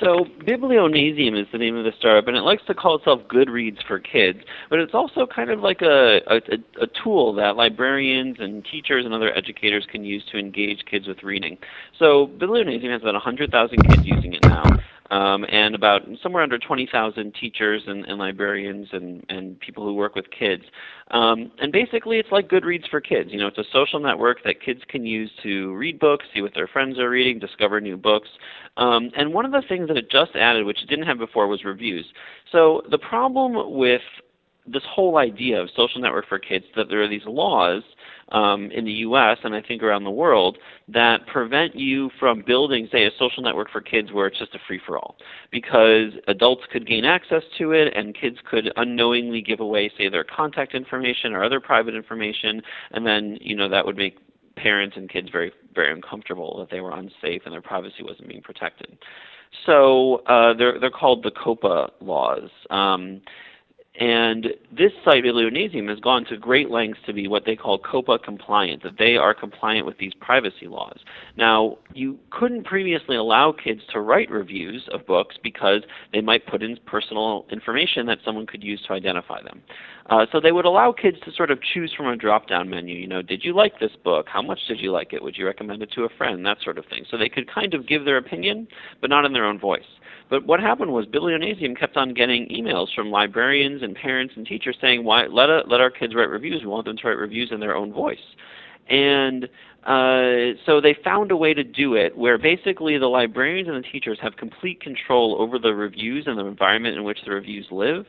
So 0.00 0.24
Biblionasium 0.46 1.38
is 1.38 1.46
the 1.52 1.58
name 1.58 1.76
of 1.76 1.84
the 1.84 1.92
startup, 1.98 2.26
and 2.26 2.36
it 2.36 2.40
likes 2.40 2.62
to 2.66 2.74
call 2.74 2.96
itself 2.96 3.20
Goodreads 3.28 3.86
for 3.86 3.98
kids. 3.98 4.38
But 4.70 4.78
it's 4.78 4.94
also 4.94 5.26
kind 5.26 5.50
of 5.50 5.60
like 5.60 5.82
a, 5.82 6.20
a, 6.26 6.36
a 6.82 6.86
tool 7.04 7.34
that 7.34 7.56
librarians 7.56 8.38
and 8.40 8.64
teachers 8.64 9.04
and 9.04 9.12
other 9.12 9.36
educators 9.36 9.86
can 9.90 10.02
use 10.02 10.24
to 10.32 10.38
engage 10.38 10.86
kids 10.90 11.06
with 11.06 11.22
reading. 11.22 11.58
So 11.98 12.30
Biblionasium 12.38 12.90
has 12.90 13.02
about 13.02 13.12
100,000 13.14 13.88
kids 13.88 14.02
using 14.04 14.32
it 14.32 14.44
now 14.44 14.64
um, 15.10 15.44
and 15.50 15.74
about 15.74 16.02
somewhere 16.22 16.42
under 16.42 16.58
20,000 16.58 17.34
teachers 17.34 17.82
and, 17.86 18.04
and, 18.04 18.18
librarians 18.18 18.88
and, 18.92 19.24
and 19.28 19.58
people 19.60 19.84
who 19.84 19.94
work 19.94 20.14
with 20.14 20.26
kids. 20.30 20.62
Um, 21.10 21.50
and 21.60 21.72
basically, 21.72 22.18
it's 22.18 22.30
like 22.30 22.48
Goodreads 22.48 22.88
for 22.88 23.00
kids. 23.00 23.30
You 23.32 23.38
know, 23.38 23.48
it's 23.48 23.58
a 23.58 23.64
social 23.72 23.98
network 23.98 24.44
that 24.44 24.62
kids 24.62 24.80
can 24.88 25.04
use 25.04 25.30
to 25.42 25.74
read 25.74 25.98
books, 25.98 26.24
see 26.32 26.42
what 26.42 26.54
their 26.54 26.68
friends 26.68 26.98
are 26.98 27.10
reading, 27.10 27.38
discover 27.38 27.80
new 27.80 27.96
books. 27.96 28.28
Um, 28.76 29.10
and 29.16 29.34
one 29.34 29.44
of 29.44 29.52
the 29.52 29.62
things 29.68 29.88
that 29.88 29.96
it 29.96 30.10
just 30.10 30.36
added, 30.36 30.64
which 30.64 30.82
it 30.82 30.88
didn't 30.88 31.06
have 31.06 31.18
before, 31.18 31.48
was 31.48 31.64
reviews. 31.64 32.06
So 32.52 32.82
the 32.90 32.98
problem 32.98 33.76
with 33.76 34.02
this 34.66 34.82
whole 34.88 35.18
idea 35.18 35.60
of 35.60 35.68
social 35.74 36.00
network 36.00 36.28
for 36.28 36.38
kids 36.38 36.64
that 36.76 36.88
there 36.88 37.02
are 37.02 37.08
these 37.08 37.26
laws 37.26 37.82
um, 38.32 38.70
in 38.70 38.84
the 38.84 38.92
U.S. 38.92 39.38
and 39.44 39.54
I 39.54 39.62
think 39.62 39.82
around 39.82 40.04
the 40.04 40.10
world 40.10 40.58
that 40.88 41.26
prevent 41.26 41.74
you 41.74 42.10
from 42.18 42.42
building, 42.46 42.88
say, 42.90 43.04
a 43.04 43.10
social 43.18 43.42
network 43.42 43.70
for 43.70 43.80
kids 43.80 44.12
where 44.12 44.26
it's 44.26 44.38
just 44.38 44.54
a 44.54 44.58
free-for-all, 44.66 45.16
because 45.50 46.12
adults 46.28 46.62
could 46.72 46.86
gain 46.86 47.04
access 47.04 47.42
to 47.58 47.72
it 47.72 47.96
and 47.96 48.14
kids 48.14 48.36
could 48.48 48.72
unknowingly 48.76 49.40
give 49.40 49.60
away, 49.60 49.90
say, 49.96 50.08
their 50.08 50.24
contact 50.24 50.74
information 50.74 51.32
or 51.32 51.44
other 51.44 51.60
private 51.60 51.94
information, 51.94 52.62
and 52.92 53.06
then 53.06 53.38
you 53.40 53.56
know 53.56 53.68
that 53.68 53.84
would 53.84 53.96
make 53.96 54.18
parents 54.56 54.96
and 54.96 55.08
kids 55.08 55.28
very 55.30 55.52
very 55.74 55.92
uncomfortable 55.92 56.58
that 56.58 56.70
they 56.70 56.80
were 56.80 56.92
unsafe 56.92 57.42
and 57.44 57.52
their 57.52 57.62
privacy 57.62 58.02
wasn't 58.02 58.28
being 58.28 58.42
protected. 58.42 58.98
So 59.66 60.16
uh, 60.26 60.54
they're 60.54 60.78
they're 60.78 60.90
called 60.90 61.22
the 61.24 61.30
COPPA 61.30 61.90
laws. 62.00 62.50
Um, 62.70 63.20
and 63.98 64.46
this 64.70 64.92
site, 65.04 65.24
Biblionasium, 65.24 65.88
has 65.88 65.98
gone 65.98 66.24
to 66.26 66.36
great 66.36 66.70
lengths 66.70 67.00
to 67.06 67.12
be 67.12 67.26
what 67.26 67.44
they 67.44 67.56
call 67.56 67.76
COPPA 67.78 68.22
compliant, 68.22 68.84
that 68.84 68.98
they 68.98 69.16
are 69.16 69.34
compliant 69.34 69.84
with 69.84 69.98
these 69.98 70.14
privacy 70.20 70.68
laws. 70.68 71.00
Now, 71.36 71.76
you 71.92 72.16
couldn't 72.30 72.64
previously 72.64 73.16
allow 73.16 73.52
kids 73.52 73.80
to 73.92 74.00
write 74.00 74.30
reviews 74.30 74.88
of 74.92 75.04
books 75.06 75.36
because 75.42 75.82
they 76.12 76.20
might 76.20 76.46
put 76.46 76.62
in 76.62 76.78
personal 76.86 77.46
information 77.50 78.06
that 78.06 78.18
someone 78.24 78.46
could 78.46 78.62
use 78.62 78.80
to 78.86 78.92
identify 78.92 79.42
them. 79.42 79.60
Uh, 80.08 80.24
so 80.30 80.40
they 80.40 80.52
would 80.52 80.64
allow 80.64 80.92
kids 80.92 81.16
to 81.24 81.32
sort 81.32 81.50
of 81.50 81.58
choose 81.74 81.92
from 81.96 82.06
a 82.06 82.16
drop-down 82.16 82.70
menu. 82.70 82.94
You 82.94 83.08
know, 83.08 83.22
did 83.22 83.44
you 83.44 83.54
like 83.54 83.80
this 83.80 83.92
book? 84.04 84.26
How 84.28 84.40
much 84.40 84.60
did 84.68 84.80
you 84.80 84.92
like 84.92 85.12
it? 85.12 85.22
Would 85.22 85.36
you 85.36 85.46
recommend 85.46 85.82
it 85.82 85.90
to 85.92 86.04
a 86.04 86.08
friend? 86.16 86.46
That 86.46 86.58
sort 86.62 86.78
of 86.78 86.86
thing. 86.86 87.04
So 87.10 87.18
they 87.18 87.28
could 87.28 87.52
kind 87.52 87.74
of 87.74 87.88
give 87.88 88.04
their 88.04 88.18
opinion, 88.18 88.68
but 89.00 89.10
not 89.10 89.24
in 89.24 89.32
their 89.32 89.44
own 89.44 89.58
voice. 89.58 89.82
But 90.30 90.46
what 90.46 90.60
happened 90.60 90.92
was 90.92 91.06
Biblionasium 91.06 91.76
kept 91.78 91.96
on 91.96 92.14
getting 92.14 92.46
emails 92.48 92.94
from 92.94 93.10
librarians 93.10 93.82
and 93.82 93.96
parents 93.96 94.34
and 94.36 94.46
teachers 94.46 94.76
saying, 94.80 95.02
"Why 95.02 95.26
let 95.26 95.50
a, 95.50 95.64
let 95.66 95.80
our 95.80 95.90
kids 95.90 96.14
write 96.14 96.30
reviews? 96.30 96.62
We 96.62 96.68
want 96.68 96.86
them 96.86 96.96
to 96.96 97.08
write 97.08 97.18
reviews 97.18 97.50
in 97.50 97.58
their 97.58 97.76
own 97.76 97.92
voice." 97.92 98.18
And 98.88 99.48
uh, 99.84 100.60
so 100.66 100.78
they 100.78 100.94
found 101.02 101.30
a 101.30 101.36
way 101.36 101.54
to 101.54 101.64
do 101.64 101.94
it 101.94 102.16
where 102.16 102.36
basically 102.36 102.98
the 102.98 103.06
librarians 103.06 103.66
and 103.66 103.82
the 103.82 103.88
teachers 103.88 104.18
have 104.20 104.36
complete 104.36 104.78
control 104.80 105.36
over 105.40 105.58
the 105.58 105.74
reviews 105.74 106.24
and 106.26 106.38
the 106.38 106.44
environment 106.44 106.96
in 106.98 107.04
which 107.04 107.20
the 107.24 107.30
reviews 107.30 107.66
live, 107.70 108.04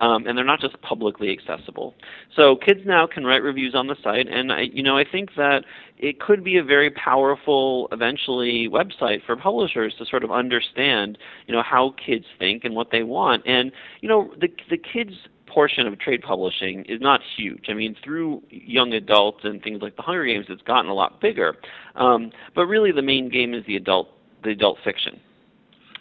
um, 0.00 0.26
and 0.26 0.36
they're 0.36 0.44
not 0.44 0.60
just 0.60 0.78
publicly 0.82 1.30
accessible. 1.32 1.94
So 2.36 2.56
kids 2.56 2.80
now 2.84 3.06
can 3.06 3.24
write 3.24 3.42
reviews 3.42 3.74
on 3.74 3.86
the 3.86 3.96
site, 4.02 4.28
and 4.28 4.52
I, 4.52 4.62
you 4.72 4.82
know 4.82 4.98
I 4.98 5.04
think 5.10 5.30
that 5.36 5.64
it 5.96 6.20
could 6.20 6.44
be 6.44 6.58
a 6.58 6.64
very 6.64 6.90
powerful, 6.90 7.88
eventually, 7.90 8.68
website 8.70 9.24
for 9.24 9.34
publishers 9.34 9.94
to 9.98 10.04
sort 10.04 10.24
of 10.24 10.30
understand, 10.30 11.16
you 11.46 11.54
know, 11.54 11.62
how 11.62 11.94
kids 12.04 12.26
think 12.38 12.64
and 12.64 12.74
what 12.74 12.90
they 12.90 13.02
want. 13.02 13.44
And 13.46 13.72
you 14.02 14.10
know, 14.10 14.30
the 14.38 14.48
the 14.68 14.76
kids 14.76 15.12
portion 15.54 15.86
of 15.86 15.98
trade 15.98 16.22
publishing 16.22 16.84
is 16.86 17.00
not 17.00 17.20
huge. 17.36 17.66
I 17.68 17.74
mean, 17.74 17.96
through 18.02 18.42
young 18.50 18.92
adults 18.92 19.40
and 19.44 19.62
things 19.62 19.80
like 19.80 19.96
the 19.96 20.02
Hunger 20.02 20.26
Games, 20.26 20.46
it's 20.48 20.62
gotten 20.62 20.90
a 20.90 20.94
lot 20.94 21.20
bigger. 21.20 21.56
Um, 21.94 22.32
but 22.54 22.66
really, 22.66 22.90
the 22.90 23.02
main 23.02 23.28
game 23.28 23.54
is 23.54 23.64
the 23.66 23.76
adult 23.76 24.08
the 24.42 24.50
adult 24.50 24.78
fiction. 24.84 25.20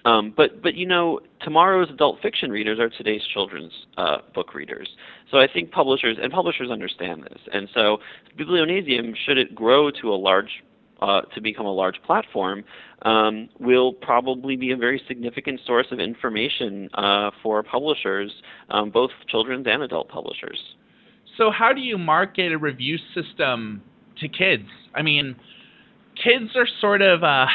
Um, 0.05 0.33
but 0.35 0.61
but 0.61 0.75
you 0.75 0.85
know, 0.85 1.19
tomorrow's 1.41 1.89
adult 1.89 2.19
fiction 2.21 2.51
readers 2.51 2.79
are 2.79 2.89
today's 2.89 3.21
children's 3.33 3.71
uh, 3.97 4.17
book 4.33 4.53
readers. 4.53 4.89
So 5.31 5.37
I 5.37 5.47
think 5.47 5.71
publishers 5.71 6.17
and 6.21 6.31
publishers 6.31 6.69
understand 6.69 7.23
this, 7.23 7.39
and 7.53 7.69
so 7.73 7.99
Biblionasium, 8.37 9.13
should 9.25 9.37
it 9.37 9.55
grow 9.55 9.91
to 10.01 10.09
a 10.09 10.15
large 10.15 10.63
uh, 11.03 11.21
to 11.35 11.41
become 11.41 11.65
a 11.65 11.71
large 11.71 12.01
platform, 12.05 12.63
um, 13.01 13.49
will 13.59 13.91
probably 13.91 14.55
be 14.55 14.71
a 14.71 14.77
very 14.77 15.01
significant 15.07 15.59
source 15.65 15.87
of 15.91 15.99
information 15.99 16.89
uh, 16.93 17.29
for 17.41 17.61
publishers, 17.61 18.31
um, 18.69 18.89
both 18.89 19.11
children's 19.27 19.67
and 19.67 19.83
adult 19.83 20.07
publishers. 20.07 20.57
So 21.37 21.51
how 21.51 21.73
do 21.73 21.81
you 21.81 21.97
market 21.97 22.53
a 22.53 22.57
review 22.57 22.97
system 23.13 23.81
to 24.21 24.29
kids? 24.29 24.69
I 24.95 25.01
mean, 25.01 25.35
kids 26.23 26.55
are 26.55 26.67
sort 26.79 27.01
of 27.01 27.21
uh, 27.21 27.47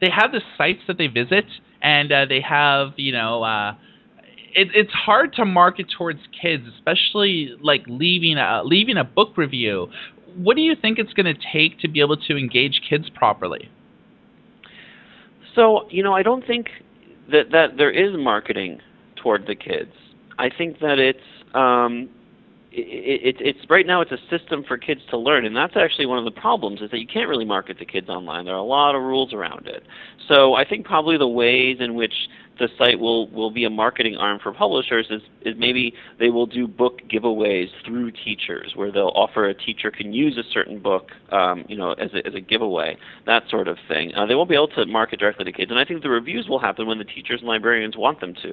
they 0.00 0.10
have 0.10 0.30
the 0.30 0.40
sites 0.56 0.80
that 0.86 0.96
they 0.96 1.08
visit, 1.08 1.46
and 1.82 2.12
uh, 2.12 2.26
they 2.26 2.40
have 2.40 2.92
you 2.96 3.12
know. 3.12 3.42
Uh, 3.42 3.74
it, 4.52 4.68
it's 4.74 4.92
hard 4.92 5.32
to 5.34 5.44
market 5.44 5.86
towards 5.96 6.18
kids, 6.42 6.64
especially 6.76 7.54
like 7.62 7.82
leaving 7.86 8.36
a 8.36 8.62
leaving 8.64 8.96
a 8.96 9.04
book 9.04 9.36
review. 9.36 9.88
What 10.42 10.56
do 10.56 10.62
you 10.62 10.74
think 10.74 10.98
it's 10.98 11.12
going 11.12 11.26
to 11.26 11.40
take 11.52 11.78
to 11.80 11.88
be 11.88 12.00
able 12.00 12.16
to 12.16 12.36
engage 12.36 12.80
kids 12.88 13.10
properly? 13.14 13.68
So 15.54 15.86
you 15.90 16.02
know, 16.02 16.14
I 16.14 16.22
don't 16.22 16.46
think 16.46 16.68
that 17.30 17.50
that 17.52 17.76
there 17.76 17.90
is 17.90 18.16
marketing 18.16 18.80
toward 19.16 19.46
the 19.46 19.54
kids. 19.54 19.92
I 20.38 20.48
think 20.48 20.80
that 20.80 20.98
it's 20.98 21.18
um, 21.54 22.08
it, 22.72 23.36
it, 23.36 23.40
it's 23.40 23.58
right 23.68 23.86
now 23.86 24.00
it's 24.00 24.12
a 24.12 24.18
system 24.30 24.64
for 24.66 24.78
kids 24.78 25.00
to 25.10 25.18
learn, 25.18 25.44
and 25.44 25.56
that's 25.56 25.76
actually 25.76 26.06
one 26.06 26.18
of 26.18 26.24
the 26.24 26.40
problems 26.40 26.80
is 26.80 26.90
that 26.90 26.98
you 26.98 27.06
can't 27.06 27.28
really 27.28 27.44
market 27.44 27.78
to 27.78 27.84
kids 27.84 28.08
online. 28.08 28.44
There 28.44 28.54
are 28.54 28.58
a 28.58 28.62
lot 28.62 28.94
of 28.94 29.02
rules 29.02 29.32
around 29.32 29.66
it. 29.66 29.82
So 30.28 30.54
I 30.54 30.64
think 30.64 30.86
probably 30.86 31.18
the 31.18 31.28
ways 31.28 31.78
in 31.80 31.94
which 31.94 32.14
the 32.60 32.68
site 32.78 33.00
will 33.00 33.28
will 33.30 33.50
be 33.50 33.64
a 33.64 33.70
marketing 33.70 34.16
arm 34.16 34.38
for 34.40 34.52
publishers 34.52 35.06
is 35.10 35.22
is 35.42 35.54
maybe 35.58 35.94
they 36.18 36.28
will 36.28 36.46
do 36.46 36.68
book 36.68 37.00
giveaways 37.10 37.68
through 37.84 38.12
teachers, 38.12 38.72
where 38.76 38.92
they'll 38.92 39.12
offer 39.16 39.48
a 39.48 39.54
teacher 39.54 39.90
can 39.90 40.12
use 40.12 40.36
a 40.36 40.48
certain 40.52 40.78
book, 40.78 41.08
um, 41.32 41.64
you 41.68 41.76
know, 41.76 41.92
as 41.94 42.10
a, 42.12 42.24
as 42.26 42.34
a 42.34 42.40
giveaway, 42.40 42.96
that 43.26 43.42
sort 43.48 43.66
of 43.66 43.78
thing. 43.88 44.14
Uh, 44.14 44.26
they 44.26 44.34
won't 44.34 44.50
be 44.50 44.54
able 44.54 44.68
to 44.68 44.84
market 44.84 45.18
directly 45.18 45.44
to 45.46 45.52
kids, 45.52 45.70
and 45.70 45.80
I 45.80 45.84
think 45.86 46.02
the 46.02 46.10
reviews 46.10 46.46
will 46.48 46.58
happen 46.58 46.86
when 46.86 46.98
the 46.98 47.04
teachers 47.04 47.40
and 47.40 47.48
librarians 47.48 47.96
want 47.96 48.20
them 48.20 48.34
to. 48.34 48.52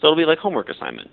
So 0.00 0.08
it'll 0.08 0.16
be 0.16 0.24
like 0.24 0.38
homework 0.38 0.68
assignment. 0.68 1.08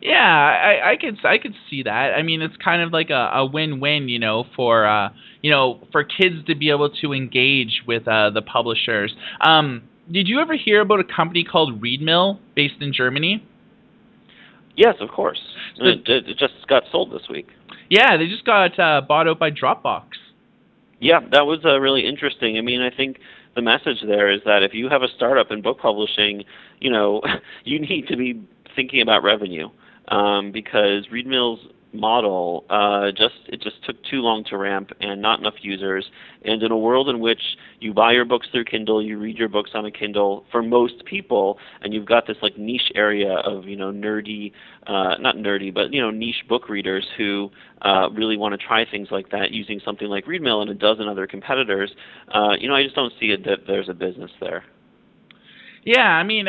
Yeah, 0.00 0.16
I, 0.16 0.92
I 0.92 0.96
could 0.96 1.18
I 1.26 1.36
could 1.36 1.54
see 1.68 1.82
that. 1.82 2.14
I 2.16 2.22
mean, 2.22 2.40
it's 2.40 2.56
kind 2.56 2.80
of 2.80 2.90
like 2.90 3.10
a, 3.10 3.30
a 3.34 3.44
win-win, 3.44 4.08
you 4.08 4.18
know, 4.18 4.46
for 4.56 4.86
uh, 4.86 5.10
you 5.42 5.50
know, 5.50 5.86
for 5.92 6.04
kids 6.04 6.36
to 6.46 6.54
be 6.54 6.70
able 6.70 6.88
to 7.02 7.12
engage 7.12 7.82
with 7.86 8.08
uh, 8.08 8.30
the 8.30 8.40
publishers. 8.40 9.14
Um, 9.42 9.82
did 10.12 10.28
you 10.28 10.40
ever 10.40 10.54
hear 10.54 10.80
about 10.80 11.00
a 11.00 11.04
company 11.04 11.44
called 11.44 11.80
Readmill 11.80 12.38
based 12.54 12.80
in 12.80 12.92
Germany? 12.92 13.46
Yes, 14.76 14.96
of 15.00 15.10
course. 15.10 15.40
So, 15.76 15.84
it, 15.84 16.08
it, 16.08 16.38
just 16.38 16.54
got 16.68 16.84
sold 16.90 17.12
this 17.12 17.28
week. 17.28 17.48
Yeah, 17.88 18.16
they 18.16 18.26
just 18.26 18.44
got 18.44 18.78
uh, 18.78 19.02
bought 19.06 19.28
out 19.28 19.38
by 19.38 19.50
Dropbox. 19.50 20.04
Yeah, 21.00 21.20
that 21.32 21.46
was 21.46 21.60
uh, 21.64 21.78
really 21.80 22.06
interesting. 22.06 22.56
I 22.56 22.60
mean, 22.60 22.80
I 22.80 22.94
think 22.94 23.18
the 23.56 23.62
message 23.62 23.98
there 24.06 24.30
is 24.30 24.40
that 24.44 24.62
if 24.62 24.74
you 24.74 24.88
have 24.88 25.02
a 25.02 25.08
startup 25.16 25.50
in 25.50 25.62
book 25.62 25.78
publishing, 25.80 26.44
you 26.80 26.90
know, 26.90 27.22
you 27.64 27.80
need 27.80 28.06
to 28.08 28.16
be 28.16 28.40
thinking 28.76 29.00
about 29.00 29.22
revenue 29.22 29.68
um, 30.08 30.52
because 30.52 31.06
Readmill's 31.12 31.60
model 31.92 32.64
uh, 32.70 33.10
just 33.10 33.34
it 33.48 33.60
just 33.60 33.84
took 33.84 33.96
too 34.04 34.20
long 34.20 34.44
to 34.44 34.56
ramp 34.56 34.90
and 35.00 35.20
not 35.20 35.40
enough 35.40 35.54
users. 35.62 36.08
And 36.44 36.62
in 36.62 36.70
a 36.70 36.78
world 36.78 37.08
in 37.08 37.20
which 37.20 37.40
you 37.80 37.92
buy 37.92 38.12
your 38.12 38.24
books 38.24 38.46
through 38.52 38.64
Kindle, 38.64 39.02
you 39.02 39.18
read 39.18 39.36
your 39.36 39.48
books 39.48 39.70
on 39.74 39.84
a 39.84 39.90
Kindle 39.90 40.44
for 40.50 40.62
most 40.62 41.04
people, 41.04 41.58
and 41.82 41.92
you've 41.92 42.06
got 42.06 42.26
this 42.26 42.36
like 42.42 42.56
niche 42.58 42.92
area 42.94 43.34
of 43.44 43.66
you 43.66 43.76
know 43.76 43.90
nerdy, 43.90 44.52
uh, 44.86 45.16
not 45.18 45.36
nerdy, 45.36 45.72
but 45.72 45.92
you 45.92 46.00
know 46.00 46.10
niche 46.10 46.44
book 46.48 46.68
readers 46.68 47.06
who 47.16 47.50
uh, 47.82 48.08
really 48.10 48.36
want 48.36 48.58
to 48.58 48.66
try 48.66 48.84
things 48.88 49.08
like 49.10 49.30
that 49.30 49.50
using 49.50 49.80
something 49.84 50.08
like 50.08 50.26
Readmill 50.26 50.62
and 50.62 50.70
a 50.70 50.74
dozen 50.74 51.08
other 51.08 51.26
competitors. 51.26 51.90
Uh, 52.32 52.52
you 52.58 52.68
know, 52.68 52.74
I 52.74 52.82
just 52.82 52.94
don't 52.94 53.12
see 53.18 53.26
it 53.26 53.44
that 53.44 53.66
there's 53.66 53.88
a 53.88 53.94
business 53.94 54.30
there. 54.40 54.64
Yeah, 55.84 56.08
I 56.08 56.22
mean. 56.22 56.46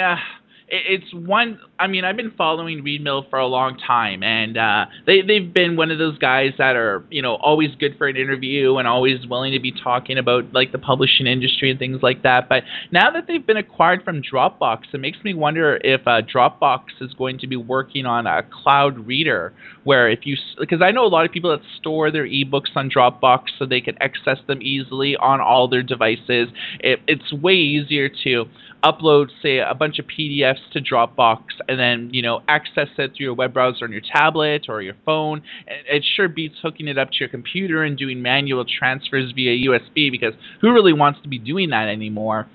It's 0.73 1.13
one. 1.13 1.60
I 1.77 1.88
mean, 1.88 2.05
I've 2.05 2.15
been 2.15 2.31
following 2.38 2.81
Readmill 2.81 3.29
for 3.29 3.38
a 3.38 3.45
long 3.45 3.77
time, 3.77 4.23
and 4.23 4.57
uh, 4.57 4.86
they 5.05 5.21
they've 5.21 5.53
been 5.53 5.75
one 5.75 5.91
of 5.91 5.97
those 5.97 6.17
guys 6.17 6.53
that 6.60 6.77
are 6.77 7.03
you 7.10 7.21
know 7.21 7.36
always 7.36 7.75
good 7.77 7.97
for 7.97 8.07
an 8.07 8.15
interview 8.15 8.77
and 8.77 8.88
always 8.88 9.27
willing 9.27 9.51
to 9.51 9.60
be 9.60 9.73
talking 9.73 10.17
about 10.17 10.53
like 10.53 10.71
the 10.71 10.77
publishing 10.77 11.27
industry 11.27 11.71
and 11.71 11.77
things 11.77 12.01
like 12.01 12.23
that. 12.23 12.47
But 12.47 12.63
now 12.89 13.12
that 13.12 13.27
they've 13.27 13.45
been 13.45 13.57
acquired 13.57 14.05
from 14.05 14.21
Dropbox, 14.21 14.84
it 14.93 14.99
makes 14.99 15.17
me 15.25 15.34
wonder 15.34 15.77
if 15.84 16.07
uh, 16.07 16.21
Dropbox 16.21 16.84
is 17.01 17.13
going 17.15 17.39
to 17.39 17.47
be 17.47 17.57
working 17.57 18.05
on 18.05 18.25
a 18.25 18.41
cloud 18.41 19.05
reader 19.05 19.51
where 19.84 20.10
if 20.10 20.19
you 20.25 20.38
because 20.57 20.81
I 20.81 20.91
know 20.91 21.03
a 21.03 21.12
lot 21.12 21.25
of 21.25 21.34
people 21.34 21.49
that 21.49 21.65
store 21.79 22.12
their 22.12 22.25
ebooks 22.25 22.77
on 22.77 22.89
Dropbox 22.89 23.47
so 23.60 23.65
they 23.65 23.81
can 23.81 24.01
access 24.01 24.38
them 24.47 24.62
easily 24.62 25.17
on 25.17 25.41
all 25.41 25.67
their 25.67 25.84
devices. 25.84 26.47
It, 26.79 27.01
it's 27.07 27.34
way 27.34 27.55
easier 27.55 28.07
to 28.23 28.45
upload, 28.84 29.27
say, 29.41 29.60
a 29.60 29.73
bunch 29.73 29.99
of 29.99 30.05
PDFs 30.05 30.61
to 30.74 30.82
Dropbox 30.82 31.43
and 31.67 31.80
then, 31.80 32.10
you 32.12 32.21
know, 32.21 32.41
access 32.47 32.88
it 32.97 33.12
through 33.15 33.26
your 33.26 33.34
web 33.34 33.54
browser 33.54 33.86
on 33.86 33.91
your 33.91 34.02
tablet 34.02 34.65
or 34.69 34.82
your 34.82 34.95
phone. 35.06 35.41
It 35.67 36.04
sure 36.15 36.28
beats 36.28 36.56
hooking 36.62 36.88
it 36.88 36.97
up 36.97 37.10
to 37.12 37.17
your 37.19 37.30
computer 37.30 37.84
and 37.84 37.97
doing 37.97 38.21
manual 38.21 38.65
transfers 38.65 39.32
via 39.34 39.69
USB 39.69 40.12
because 40.12 40.34
who 40.62 40.74
really 40.74 40.93
wants 40.93 41.21
to 41.24 41.30
be 41.30 41.38
doing 41.38 41.69
that 41.69 41.88
anymore? 41.88 42.47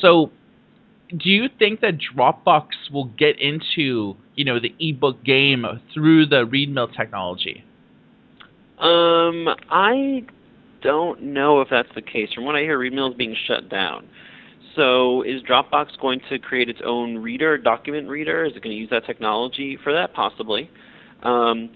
So, 0.00 0.30
do 1.10 1.28
you 1.28 1.48
think 1.58 1.80
that 1.80 1.94
Dropbox 1.98 2.68
will 2.92 3.06
get 3.06 3.40
into, 3.40 4.16
you 4.36 4.44
know, 4.44 4.60
the 4.60 4.74
ebook 4.78 5.24
game 5.24 5.66
through 5.92 6.26
the 6.26 6.46
ReadMill 6.46 6.96
technology? 6.96 7.64
Um, 8.78 9.48
I 9.68 10.22
don't 10.82 11.22
know 11.22 11.60
if 11.60 11.68
that's 11.68 11.88
the 11.94 12.02
case. 12.02 12.32
From 12.32 12.44
what 12.44 12.54
I 12.54 12.60
hear, 12.60 12.78
ReadMill 12.78 13.10
is 13.10 13.16
being 13.16 13.36
shut 13.46 13.68
down. 13.68 14.06
So 14.80 15.20
is 15.20 15.42
Dropbox 15.42 15.88
going 16.00 16.22
to 16.30 16.38
create 16.38 16.70
its 16.70 16.78
own 16.82 17.18
reader, 17.18 17.58
document 17.58 18.08
reader? 18.08 18.46
Is 18.46 18.56
it 18.56 18.62
going 18.62 18.74
to 18.74 18.80
use 18.80 18.88
that 18.88 19.04
technology 19.04 19.78
for 19.84 19.92
that? 19.92 20.14
Possibly. 20.14 20.70
Um, 21.22 21.68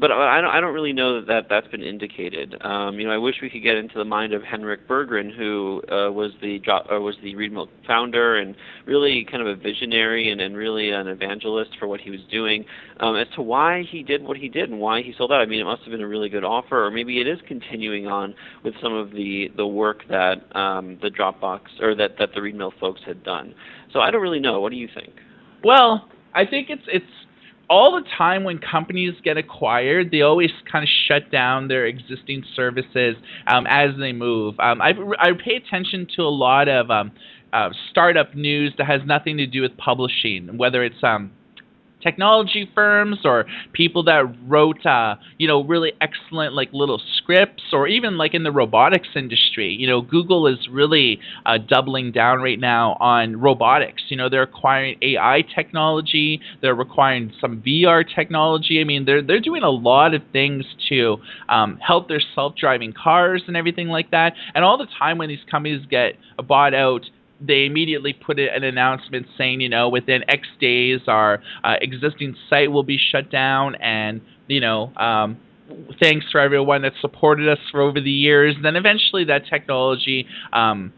but 0.00 0.12
I 0.12 0.40
don't, 0.40 0.50
I 0.50 0.60
don't 0.60 0.72
really 0.72 0.92
know 0.92 1.20
that, 1.20 1.26
that 1.26 1.46
that's 1.48 1.66
been 1.68 1.82
indicated. 1.82 2.54
Um, 2.60 2.98
you 2.98 3.06
know, 3.06 3.12
I 3.12 3.18
wish 3.18 3.36
we 3.42 3.50
could 3.50 3.62
get 3.62 3.76
into 3.76 3.98
the 3.98 4.04
mind 4.04 4.32
of 4.32 4.42
Henrik 4.42 4.86
Berggren, 4.86 5.34
who 5.34 5.82
uh, 5.90 6.10
was 6.12 6.32
the 6.40 6.60
uh, 6.68 7.00
was 7.00 7.16
the 7.22 7.34
ReadMill 7.34 7.68
founder 7.86 8.36
and 8.36 8.54
really 8.86 9.26
kind 9.30 9.42
of 9.42 9.48
a 9.48 9.56
visionary 9.56 10.30
and, 10.30 10.40
and 10.40 10.56
really 10.56 10.90
an 10.90 11.08
evangelist 11.08 11.72
for 11.78 11.88
what 11.88 12.00
he 12.00 12.10
was 12.10 12.20
doing, 12.30 12.64
um, 13.00 13.16
as 13.16 13.26
to 13.34 13.42
why 13.42 13.82
he 13.90 14.02
did 14.02 14.22
what 14.22 14.36
he 14.36 14.48
did 14.48 14.70
and 14.70 14.78
why 14.78 15.02
he 15.02 15.12
sold 15.18 15.32
out. 15.32 15.40
I 15.40 15.46
mean, 15.46 15.60
it 15.60 15.64
must 15.64 15.82
have 15.82 15.90
been 15.90 16.02
a 16.02 16.08
really 16.08 16.28
good 16.28 16.44
offer, 16.44 16.84
or 16.84 16.90
maybe 16.90 17.20
it 17.20 17.26
is 17.26 17.38
continuing 17.48 18.06
on 18.06 18.34
with 18.64 18.74
some 18.82 18.94
of 18.94 19.10
the 19.10 19.50
the 19.56 19.66
work 19.66 20.02
that 20.08 20.54
um, 20.56 20.98
the 21.02 21.10
Dropbox 21.10 21.60
or 21.80 21.94
that 21.96 22.12
that 22.18 22.30
the 22.34 22.40
ReadMill 22.40 22.72
folks 22.78 23.00
had 23.04 23.24
done. 23.24 23.54
So 23.92 24.00
I 24.00 24.10
don't 24.10 24.22
really 24.22 24.40
know. 24.40 24.60
What 24.60 24.70
do 24.70 24.76
you 24.76 24.88
think? 24.94 25.12
Well, 25.64 26.08
I 26.34 26.46
think 26.46 26.70
it's 26.70 26.82
it's 26.86 27.04
all 27.70 27.92
the 27.92 28.08
time 28.16 28.44
when 28.44 28.58
companies 28.58 29.14
get 29.22 29.36
acquired, 29.36 30.10
they 30.10 30.22
always 30.22 30.50
kind 30.70 30.82
of 30.82 30.88
shut 31.06 31.30
down 31.30 31.68
their 31.68 31.86
existing 31.86 32.44
services 32.56 33.16
um, 33.46 33.66
as 33.68 33.90
they 33.98 34.12
move. 34.12 34.58
Um, 34.58 34.80
I, 34.80 34.94
I 35.18 35.32
pay 35.32 35.56
attention 35.56 36.06
to 36.16 36.22
a 36.22 36.30
lot 36.30 36.68
of 36.68 36.90
um, 36.90 37.12
uh, 37.52 37.70
startup 37.90 38.34
news 38.34 38.72
that 38.78 38.86
has 38.86 39.00
nothing 39.04 39.36
to 39.38 39.46
do 39.46 39.62
with 39.62 39.76
publishing, 39.76 40.56
whether 40.56 40.82
it's 40.82 41.02
um, 41.02 41.32
technology 42.02 42.68
firms 42.74 43.18
or 43.24 43.46
people 43.72 44.02
that 44.04 44.24
wrote 44.46 44.84
uh, 44.86 45.16
you 45.38 45.48
know 45.48 45.64
really 45.64 45.92
excellent 46.00 46.54
like 46.54 46.68
little 46.72 47.00
scripts 47.16 47.62
or 47.72 47.88
even 47.88 48.16
like 48.16 48.34
in 48.34 48.42
the 48.42 48.52
robotics 48.52 49.08
industry. 49.14 49.74
You 49.78 49.86
know 49.86 50.00
google 50.00 50.46
is 50.46 50.68
really 50.70 51.18
uh, 51.46 51.58
doubling 51.58 52.12
down 52.12 52.40
right 52.40 52.58
now 52.58 52.96
on 53.00 53.40
robotics. 53.40 54.02
You 54.08 54.16
know 54.16 54.28
they're 54.28 54.42
acquiring 54.42 54.98
ai 55.02 55.42
technology. 55.54 56.40
They're 56.62 56.74
requiring 56.74 57.32
some 57.40 57.62
vr 57.62 58.04
technology. 58.14 58.80
I 58.80 58.84
mean 58.84 59.04
they're 59.04 59.22
they're 59.22 59.40
doing 59.40 59.62
a 59.62 59.70
lot 59.70 60.14
of 60.14 60.22
things 60.32 60.64
to 60.88 61.18
um, 61.48 61.78
help 61.78 62.08
their 62.08 62.22
self-driving 62.34 62.92
cars 62.92 63.42
and 63.46 63.56
everything 63.56 63.88
like 63.88 64.10
that. 64.10 64.34
And 64.54 64.64
all 64.64 64.78
the 64.78 64.86
time 64.98 65.18
when 65.18 65.28
these 65.28 65.44
companies 65.50 65.84
get 65.90 66.14
bought 66.46 66.74
out 66.74 67.02
they 67.40 67.64
immediately 67.64 68.12
put 68.12 68.38
an 68.38 68.64
announcement 68.64 69.26
saying, 69.36 69.60
you 69.60 69.68
know, 69.68 69.88
within 69.88 70.28
X 70.28 70.46
days, 70.60 71.00
our 71.06 71.40
uh, 71.64 71.74
existing 71.80 72.36
site 72.50 72.70
will 72.72 72.82
be 72.82 72.98
shut 72.98 73.30
down, 73.30 73.74
and 73.76 74.20
you 74.46 74.60
know, 74.60 74.92
um, 74.96 75.38
thanks 76.00 76.26
for 76.30 76.40
everyone 76.40 76.82
that 76.82 76.92
supported 77.00 77.48
us 77.48 77.58
for 77.70 77.80
over 77.80 78.00
the 78.00 78.10
years. 78.10 78.56
Then 78.62 78.76
eventually, 78.76 79.24
that 79.24 79.42
technology. 79.48 80.26
Um, 80.52 80.92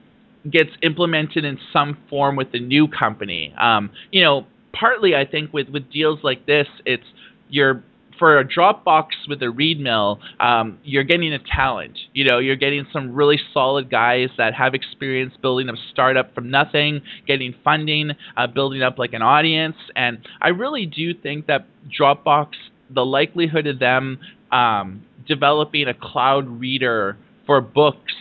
gets 0.51 0.71
implemented 0.83 1.45
in 1.45 1.59
some 1.71 1.99
form 2.09 2.35
with 2.35 2.51
the 2.51 2.59
new 2.61 2.89
company. 2.89 3.55
Um, 3.61 3.91
you 4.11 4.23
know, 4.23 4.47
partly 4.73 5.15
I 5.15 5.27
think 5.27 5.53
with 5.53 5.69
with 5.69 5.91
deals 5.91 6.21
like 6.23 6.47
this, 6.47 6.67
it's 6.87 7.05
you're 7.49 7.83
for 8.21 8.39
a 8.39 8.45
Dropbox 8.45 9.07
with 9.29 9.43
a 9.43 9.47
ReadMill, 9.47 10.19
um, 10.39 10.79
you're 10.85 11.03
getting 11.03 11.33
a 11.33 11.39
talent. 11.39 11.99
You 12.13 12.25
know, 12.27 12.39
you're 12.39 12.55
getting 12.55 12.87
some 12.93 13.13
really 13.13 13.41
solid 13.53 13.91
guys 13.91 14.29
that 14.37 14.55
have 14.55 14.75
experience 14.75 15.35
building 15.43 15.69
a 15.71 15.73
startup 15.91 16.33
from 16.35 16.51
nothing, 16.51 17.01
getting 17.27 17.55
funding, 17.65 18.13
uh, 18.37 18.47
building 18.47 18.83
up 18.83 18.99
like 18.99 19.15
an 19.15 19.23
audience. 19.23 19.77
And 19.97 20.19
I 20.41 20.49
really 20.49 20.87
do 20.87 21.15
think 21.15 21.47
that 21.47 21.67
Dropbox, 21.99 22.51
the 22.91 23.05
likelihood 23.05 23.67
of 23.67 23.79
them 23.79 24.19
um, 24.53 25.03
developing 25.27 25.89
a 25.89 25.95
cloud 25.95 26.47
reader 26.47 27.17
for 27.47 27.61
books 27.63 28.13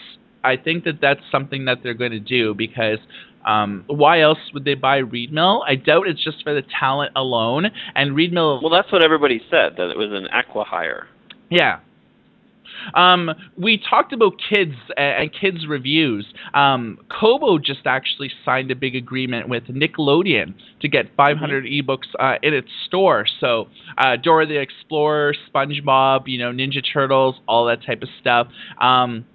I 0.43 0.55
think 0.55 0.85
that 0.85 1.01
that's 1.01 1.21
something 1.31 1.65
that 1.65 1.79
they're 1.83 1.93
going 1.93 2.11
to 2.11 2.19
do 2.19 2.53
because 2.53 2.99
um, 3.45 3.83
why 3.87 4.21
else 4.21 4.39
would 4.53 4.65
they 4.65 4.75
buy 4.75 5.01
Readmill? 5.01 5.61
I 5.67 5.75
doubt 5.75 6.07
it's 6.07 6.23
just 6.23 6.43
for 6.43 6.53
the 6.53 6.63
talent 6.79 7.13
alone. 7.15 7.67
And 7.95 8.11
Readmill. 8.11 8.61
Well, 8.61 8.71
that's 8.71 8.91
what 8.91 9.03
everybody 9.03 9.41
said 9.49 9.73
that 9.77 9.89
it 9.89 9.97
was 9.97 10.11
an 10.11 10.27
acqui-hire. 10.33 11.07
Yeah. 11.49 11.79
Um, 12.93 13.31
we 13.57 13.81
talked 13.89 14.13
about 14.13 14.33
kids 14.49 14.75
and 14.95 15.31
kids 15.33 15.67
reviews. 15.67 16.25
Um, 16.53 16.99
Kobo 17.09 17.57
just 17.57 17.81
actually 17.85 18.31
signed 18.45 18.71
a 18.71 18.75
big 18.75 18.95
agreement 18.95 19.49
with 19.49 19.63
Nickelodeon 19.65 20.53
to 20.81 20.87
get 20.87 21.07
500 21.17 21.65
mm-hmm. 21.65 21.89
ebooks 21.89 22.07
uh, 22.19 22.37
in 22.41 22.53
its 22.53 22.69
store. 22.85 23.25
So 23.39 23.67
uh, 23.97 24.15
Dora 24.17 24.45
the 24.45 24.59
Explorer, 24.59 25.33
SpongeBob, 25.53 26.27
you 26.27 26.37
know, 26.37 26.51
Ninja 26.51 26.81
Turtles, 26.93 27.35
all 27.47 27.65
that 27.65 27.83
type 27.85 28.01
of 28.01 28.09
stuff. 28.21 28.47
Um, 28.79 29.25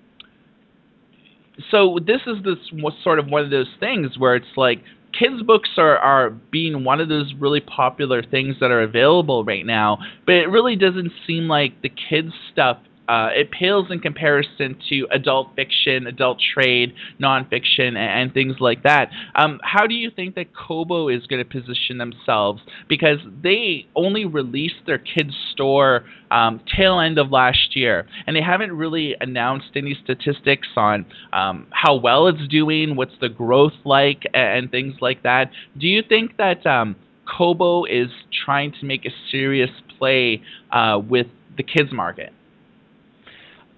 so 1.70 1.98
this 2.04 2.20
is 2.26 2.36
this 2.44 2.58
sort 3.02 3.18
of 3.18 3.28
one 3.28 3.44
of 3.44 3.50
those 3.50 3.68
things 3.80 4.18
where 4.18 4.34
it's 4.34 4.46
like 4.56 4.82
kids 5.18 5.42
books 5.42 5.70
are, 5.76 5.98
are 5.98 6.30
being 6.30 6.84
one 6.84 7.00
of 7.00 7.08
those 7.08 7.32
really 7.38 7.60
popular 7.60 8.22
things 8.22 8.56
that 8.60 8.70
are 8.70 8.82
available 8.82 9.44
right 9.44 9.66
now 9.66 9.98
but 10.26 10.34
it 10.34 10.46
really 10.48 10.76
doesn't 10.76 11.12
seem 11.26 11.48
like 11.48 11.80
the 11.82 11.90
kids 12.08 12.32
stuff 12.52 12.78
uh, 13.08 13.28
it 13.34 13.50
pales 13.50 13.86
in 13.90 14.00
comparison 14.00 14.76
to 14.88 15.06
adult 15.10 15.54
fiction, 15.54 16.06
adult 16.06 16.38
trade, 16.54 16.94
nonfiction, 17.20 17.88
and, 17.88 17.96
and 17.96 18.34
things 18.34 18.56
like 18.60 18.82
that. 18.82 19.10
Um, 19.34 19.60
how 19.62 19.86
do 19.86 19.94
you 19.94 20.10
think 20.10 20.34
that 20.36 20.46
Kobo 20.54 21.08
is 21.08 21.26
going 21.26 21.44
to 21.44 21.48
position 21.48 21.98
themselves? 21.98 22.62
Because 22.88 23.18
they 23.42 23.86
only 23.94 24.24
released 24.24 24.86
their 24.86 24.98
kids 24.98 25.34
store 25.52 26.04
um, 26.30 26.60
tail 26.76 26.98
end 26.98 27.18
of 27.18 27.30
last 27.30 27.76
year, 27.76 28.06
and 28.26 28.34
they 28.34 28.42
haven't 28.42 28.72
really 28.72 29.14
announced 29.20 29.70
any 29.76 29.96
statistics 30.02 30.68
on 30.76 31.06
um, 31.32 31.66
how 31.70 31.94
well 31.94 32.26
it's 32.26 32.48
doing, 32.48 32.96
what's 32.96 33.14
the 33.20 33.28
growth 33.28 33.74
like, 33.84 34.24
and, 34.32 34.64
and 34.64 34.70
things 34.70 34.94
like 35.00 35.22
that. 35.22 35.50
Do 35.78 35.86
you 35.86 36.02
think 36.08 36.36
that 36.38 36.66
um, 36.66 36.96
Kobo 37.26 37.84
is 37.84 38.08
trying 38.44 38.72
to 38.80 38.86
make 38.86 39.04
a 39.04 39.10
serious 39.30 39.70
play 39.98 40.42
uh, 40.72 41.00
with 41.06 41.26
the 41.56 41.62
kids 41.62 41.92
market? 41.92 42.32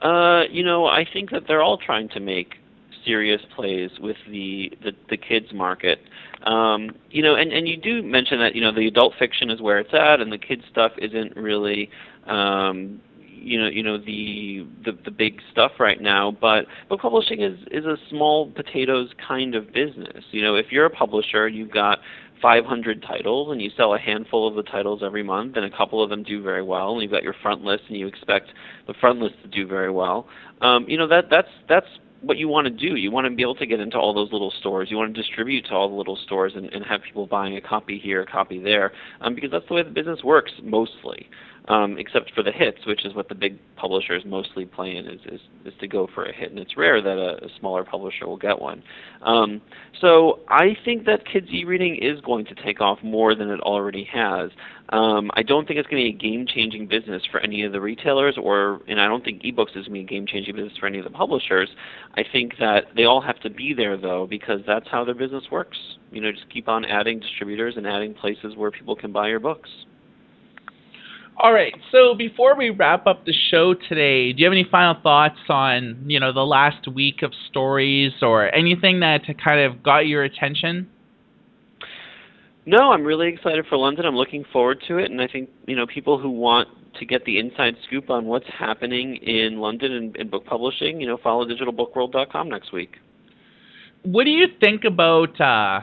Uh, 0.02 0.44
you 0.50 0.62
know, 0.62 0.86
I 0.86 1.06
think 1.10 1.30
that 1.30 1.44
they're 1.48 1.62
all 1.62 1.78
trying 1.78 2.08
to 2.10 2.20
make 2.20 2.56
serious 3.04 3.40
plays 3.54 3.90
with 4.00 4.16
the 4.28 4.72
the, 4.82 4.92
the 5.08 5.16
kids 5.16 5.52
market. 5.54 6.00
Um, 6.42 6.90
you 7.10 7.22
know, 7.22 7.34
and 7.34 7.52
and 7.52 7.66
you 7.66 7.76
do 7.76 8.02
mention 8.02 8.38
that 8.40 8.54
you 8.54 8.60
know 8.60 8.72
the 8.72 8.86
adult 8.86 9.14
fiction 9.18 9.50
is 9.50 9.60
where 9.60 9.78
it's 9.78 9.94
at, 9.94 10.20
and 10.20 10.30
the 10.30 10.38
kids 10.38 10.62
stuff 10.70 10.92
isn't 10.98 11.36
really. 11.36 11.90
Um, 12.26 13.00
you 13.46 13.60
know, 13.60 13.68
you 13.68 13.82
know 13.82 13.96
the, 13.96 14.66
the 14.84 14.98
the 15.04 15.10
big 15.12 15.40
stuff 15.52 15.72
right 15.78 16.00
now, 16.00 16.36
but 16.40 16.66
book 16.88 17.00
publishing 17.00 17.42
is 17.42 17.56
is 17.70 17.84
a 17.84 17.96
small 18.10 18.50
potatoes 18.50 19.10
kind 19.26 19.54
of 19.54 19.72
business. 19.72 20.24
You 20.32 20.42
know, 20.42 20.56
if 20.56 20.72
you're 20.72 20.86
a 20.86 20.90
publisher, 20.90 21.46
you've 21.46 21.70
got 21.70 22.00
500 22.40 23.02
titles 23.02 23.50
and 23.50 23.60
you 23.60 23.70
sell 23.76 23.94
a 23.94 23.98
handful 23.98 24.46
of 24.46 24.54
the 24.54 24.62
titles 24.62 25.02
every 25.04 25.22
month 25.22 25.56
and 25.56 25.64
a 25.64 25.76
couple 25.76 26.02
of 26.02 26.10
them 26.10 26.22
do 26.22 26.42
very 26.42 26.62
well 26.62 26.92
and 26.92 27.02
you've 27.02 27.10
got 27.10 27.22
your 27.22 27.34
front 27.42 27.62
list 27.62 27.84
and 27.88 27.98
you 27.98 28.06
expect 28.06 28.48
the 28.86 28.94
front 28.94 29.20
list 29.20 29.34
to 29.42 29.48
do 29.48 29.66
very 29.66 29.90
well. 29.90 30.26
Um, 30.60 30.86
you 30.88 30.96
know 30.96 31.08
that 31.08 31.24
that's 31.30 31.48
that's 31.68 31.86
what 32.26 32.36
you 32.36 32.48
want 32.48 32.66
to 32.66 32.70
do 32.70 32.96
you 32.96 33.10
want 33.10 33.24
to 33.24 33.34
be 33.34 33.42
able 33.42 33.54
to 33.54 33.66
get 33.66 33.80
into 33.80 33.96
all 33.96 34.12
those 34.12 34.32
little 34.32 34.52
stores 34.60 34.90
you 34.90 34.96
want 34.96 35.14
to 35.14 35.20
distribute 35.20 35.64
to 35.66 35.72
all 35.72 35.88
the 35.88 35.94
little 35.94 36.16
stores 36.16 36.52
and, 36.56 36.66
and 36.72 36.84
have 36.84 37.00
people 37.02 37.26
buying 37.26 37.56
a 37.56 37.60
copy 37.60 37.98
here 37.98 38.22
a 38.22 38.26
copy 38.26 38.58
there 38.58 38.92
um, 39.20 39.34
because 39.34 39.50
that's 39.50 39.66
the 39.68 39.74
way 39.74 39.82
the 39.82 39.90
business 39.90 40.22
works 40.22 40.52
mostly 40.62 41.28
um, 41.68 41.96
except 41.98 42.32
for 42.34 42.42
the 42.42 42.52
hits, 42.52 42.86
which 42.86 43.04
is 43.04 43.14
what 43.14 43.28
the 43.28 43.34
big 43.34 43.58
publishers 43.76 44.22
mostly 44.24 44.64
play 44.64 44.96
in, 44.96 45.06
is, 45.06 45.20
is, 45.26 45.40
is 45.64 45.74
to 45.80 45.88
go 45.88 46.08
for 46.14 46.24
a 46.24 46.32
hit. 46.32 46.50
And 46.50 46.58
it's 46.58 46.76
rare 46.76 47.02
that 47.02 47.18
a, 47.18 47.44
a 47.44 47.48
smaller 47.58 47.84
publisher 47.84 48.26
will 48.26 48.36
get 48.36 48.60
one. 48.60 48.82
Um, 49.22 49.60
so 50.00 50.40
I 50.48 50.76
think 50.84 51.06
that 51.06 51.26
kids 51.26 51.48
e-reading 51.50 51.96
is 51.96 52.20
going 52.20 52.44
to 52.46 52.54
take 52.54 52.80
off 52.80 52.98
more 53.02 53.34
than 53.34 53.50
it 53.50 53.60
already 53.60 54.08
has. 54.12 54.50
Um, 54.90 55.32
I 55.34 55.42
don't 55.42 55.66
think 55.66 55.80
it's 55.80 55.88
going 55.88 56.00
to 56.04 56.10
be 56.12 56.16
a 56.16 56.30
game-changing 56.30 56.86
business 56.86 57.22
for 57.30 57.40
any 57.40 57.64
of 57.64 57.72
the 57.72 57.80
retailers, 57.80 58.36
or 58.40 58.80
and 58.86 59.00
I 59.00 59.08
don't 59.08 59.24
think 59.24 59.42
ebooks 59.42 59.70
is 59.70 59.74
going 59.74 59.84
to 59.84 59.90
be 59.90 60.00
a 60.00 60.04
game-changing 60.04 60.54
business 60.54 60.74
for 60.78 60.86
any 60.86 60.98
of 60.98 61.04
the 61.04 61.10
publishers. 61.10 61.68
I 62.14 62.22
think 62.30 62.54
that 62.60 62.84
they 62.94 63.04
all 63.04 63.20
have 63.20 63.40
to 63.40 63.50
be 63.50 63.74
there 63.74 63.96
though, 63.96 64.26
because 64.28 64.60
that's 64.66 64.86
how 64.88 65.04
their 65.04 65.14
business 65.14 65.44
works. 65.50 65.76
You 66.12 66.20
know, 66.20 66.30
just 66.30 66.48
keep 66.50 66.68
on 66.68 66.84
adding 66.84 67.18
distributors 67.18 67.74
and 67.76 67.86
adding 67.86 68.14
places 68.14 68.54
where 68.54 68.70
people 68.70 68.94
can 68.94 69.10
buy 69.10 69.28
your 69.28 69.40
books. 69.40 69.68
All 71.38 71.52
right. 71.52 71.74
So 71.92 72.14
before 72.14 72.56
we 72.56 72.70
wrap 72.70 73.06
up 73.06 73.26
the 73.26 73.34
show 73.50 73.74
today, 73.74 74.32
do 74.32 74.38
you 74.38 74.46
have 74.46 74.52
any 74.52 74.66
final 74.70 74.96
thoughts 75.02 75.38
on 75.48 76.04
you 76.06 76.18
know 76.20 76.32
the 76.32 76.46
last 76.46 76.88
week 76.88 77.22
of 77.22 77.32
stories 77.50 78.12
or 78.22 78.54
anything 78.54 79.00
that 79.00 79.22
kind 79.44 79.60
of 79.60 79.82
got 79.82 80.06
your 80.06 80.22
attention? 80.22 80.88
No, 82.66 82.90
I'm 82.90 83.04
really 83.04 83.28
excited 83.28 83.64
for 83.68 83.78
London. 83.78 84.04
I'm 84.04 84.16
looking 84.16 84.44
forward 84.52 84.82
to 84.88 84.98
it, 84.98 85.10
and 85.10 85.22
I 85.22 85.28
think 85.28 85.48
you 85.66 85.76
know 85.76 85.86
people 85.86 86.18
who 86.18 86.30
want 86.30 86.68
to 86.98 87.06
get 87.06 87.24
the 87.24 87.38
inside 87.38 87.76
scoop 87.86 88.10
on 88.10 88.26
what's 88.26 88.46
happening 88.58 89.16
in 89.16 89.58
London 89.58 89.92
and 89.92 90.16
in 90.16 90.28
book 90.28 90.44
publishing, 90.46 91.00
you 91.00 91.06
know, 91.06 91.18
follow 91.22 91.44
digitalbookworld.com 91.44 92.48
next 92.48 92.72
week. 92.72 92.96
What 94.02 94.24
do 94.24 94.30
you 94.30 94.46
think 94.60 94.84
about 94.84 95.40
uh, 95.40 95.80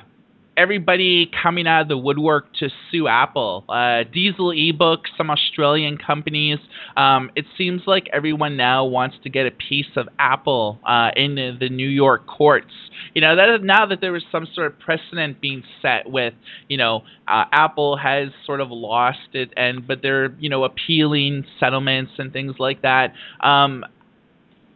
everybody 0.55 1.29
coming 1.41 1.67
out 1.67 1.81
of 1.81 1.87
the 1.87 1.97
woodwork 1.97 2.53
to 2.59 2.69
sue 2.91 3.07
Apple. 3.07 3.65
Uh, 3.67 4.03
Diesel 4.11 4.51
eBooks, 4.51 5.05
some 5.17 5.29
Australian 5.29 5.97
companies. 5.97 6.59
Um, 6.95 7.31
it 7.35 7.45
seems 7.57 7.81
like 7.87 8.07
everyone 8.13 8.57
now 8.57 8.85
wants 8.85 9.17
to 9.23 9.29
get 9.29 9.45
a 9.45 9.51
piece 9.51 9.95
of 9.95 10.07
Apple 10.19 10.79
uh, 10.87 11.09
in 11.15 11.35
the, 11.35 11.69
New 11.69 11.87
York 11.87 12.27
courts. 12.27 12.73
You 13.13 13.21
know, 13.21 13.35
that 13.35 13.63
now 13.63 13.85
that 13.87 14.01
there 14.01 14.11
was 14.11 14.23
some 14.31 14.47
sort 14.53 14.67
of 14.67 14.79
precedent 14.79 15.41
being 15.41 15.63
set 15.81 16.09
with, 16.09 16.33
you 16.67 16.77
know, 16.77 17.03
uh, 17.27 17.45
Apple 17.51 17.97
has 17.97 18.29
sort 18.45 18.61
of 18.61 18.69
lost 18.69 19.33
it, 19.33 19.51
and 19.57 19.87
but 19.87 20.01
they're 20.01 20.33
you 20.39 20.49
know 20.49 20.63
appealing 20.63 21.45
settlements 21.59 22.11
and 22.17 22.31
things 22.31 22.55
like 22.59 22.81
that. 22.81 23.13
Um, 23.41 23.85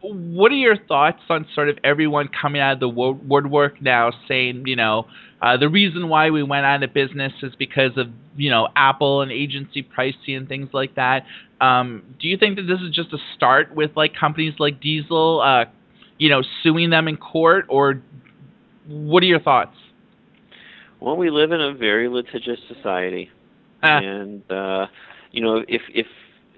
what 0.02 0.52
are 0.52 0.56
your 0.56 0.76
thoughts 0.76 1.22
on 1.28 1.46
sort 1.54 1.68
of 1.68 1.78
everyone 1.82 2.28
coming 2.28 2.60
out 2.60 2.74
of 2.74 2.80
the 2.80 2.88
woodwork 2.88 3.82
now 3.82 4.12
saying, 4.28 4.64
you 4.66 4.76
know, 4.76 5.06
uh, 5.40 5.56
the 5.56 5.68
reason 5.68 6.08
why 6.08 6.30
we 6.30 6.42
went 6.42 6.66
out 6.66 6.82
of 6.82 6.92
business 6.92 7.32
is 7.42 7.52
because 7.58 7.92
of 7.96 8.08
you 8.36 8.50
know 8.50 8.68
Apple 8.74 9.22
and 9.22 9.30
agency 9.30 9.82
pricing 9.82 10.34
and 10.34 10.48
things 10.48 10.70
like 10.72 10.94
that. 10.96 11.24
Um, 11.60 12.02
do 12.20 12.28
you 12.28 12.36
think 12.36 12.56
that 12.56 12.62
this 12.62 12.80
is 12.80 12.94
just 12.94 13.12
a 13.12 13.18
start 13.36 13.74
with 13.74 13.92
like 13.96 14.14
companies 14.14 14.54
like 14.58 14.80
Diesel, 14.80 15.40
uh, 15.40 15.64
you 16.18 16.28
know, 16.28 16.42
suing 16.62 16.90
them 16.90 17.06
in 17.06 17.16
court, 17.16 17.66
or 17.68 18.02
what 18.86 19.22
are 19.22 19.26
your 19.26 19.40
thoughts? 19.40 19.76
Well, 21.00 21.16
we 21.16 21.30
live 21.30 21.52
in 21.52 21.60
a 21.60 21.72
very 21.72 22.08
litigious 22.08 22.58
society, 22.66 23.30
uh. 23.82 23.86
and 23.86 24.50
uh, 24.50 24.86
you 25.30 25.42
know, 25.42 25.64
if 25.68 25.82
if 25.94 26.06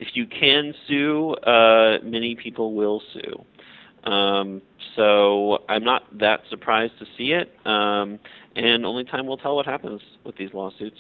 if 0.01 0.09
you 0.15 0.27
can 0.27 0.75
sue, 0.89 1.35
uh, 1.47 1.99
many 2.03 2.35
people 2.35 2.75
will 2.75 3.03
sue. 3.13 4.11
Um, 4.11 4.63
so 4.97 5.59
I'm 5.69 5.85
not 5.85 6.03
that 6.19 6.41
surprised 6.49 6.95
to 6.99 7.05
see 7.17 7.33
it. 7.33 7.55
Um, 7.67 8.19
and 8.57 8.85
only 8.85 9.05
time 9.05 9.27
will 9.27 9.37
tell 9.37 9.55
what 9.55 9.67
happens 9.67 10.01
with 10.25 10.37
these 10.37 10.51
lawsuits. 10.55 10.99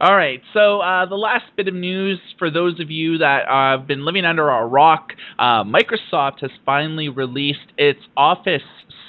All 0.00 0.14
right, 0.14 0.40
so 0.52 0.78
uh, 0.78 1.06
the 1.06 1.16
last 1.16 1.46
bit 1.56 1.66
of 1.66 1.74
news 1.74 2.20
for 2.38 2.52
those 2.52 2.78
of 2.78 2.88
you 2.88 3.18
that 3.18 3.48
uh, 3.48 3.76
have 3.76 3.88
been 3.88 4.04
living 4.04 4.24
under 4.24 4.48
a 4.48 4.64
rock, 4.64 5.08
uh, 5.40 5.64
Microsoft 5.64 6.40
has 6.42 6.52
finally 6.64 7.08
released 7.08 7.72
its 7.76 7.98
Office 8.16 8.62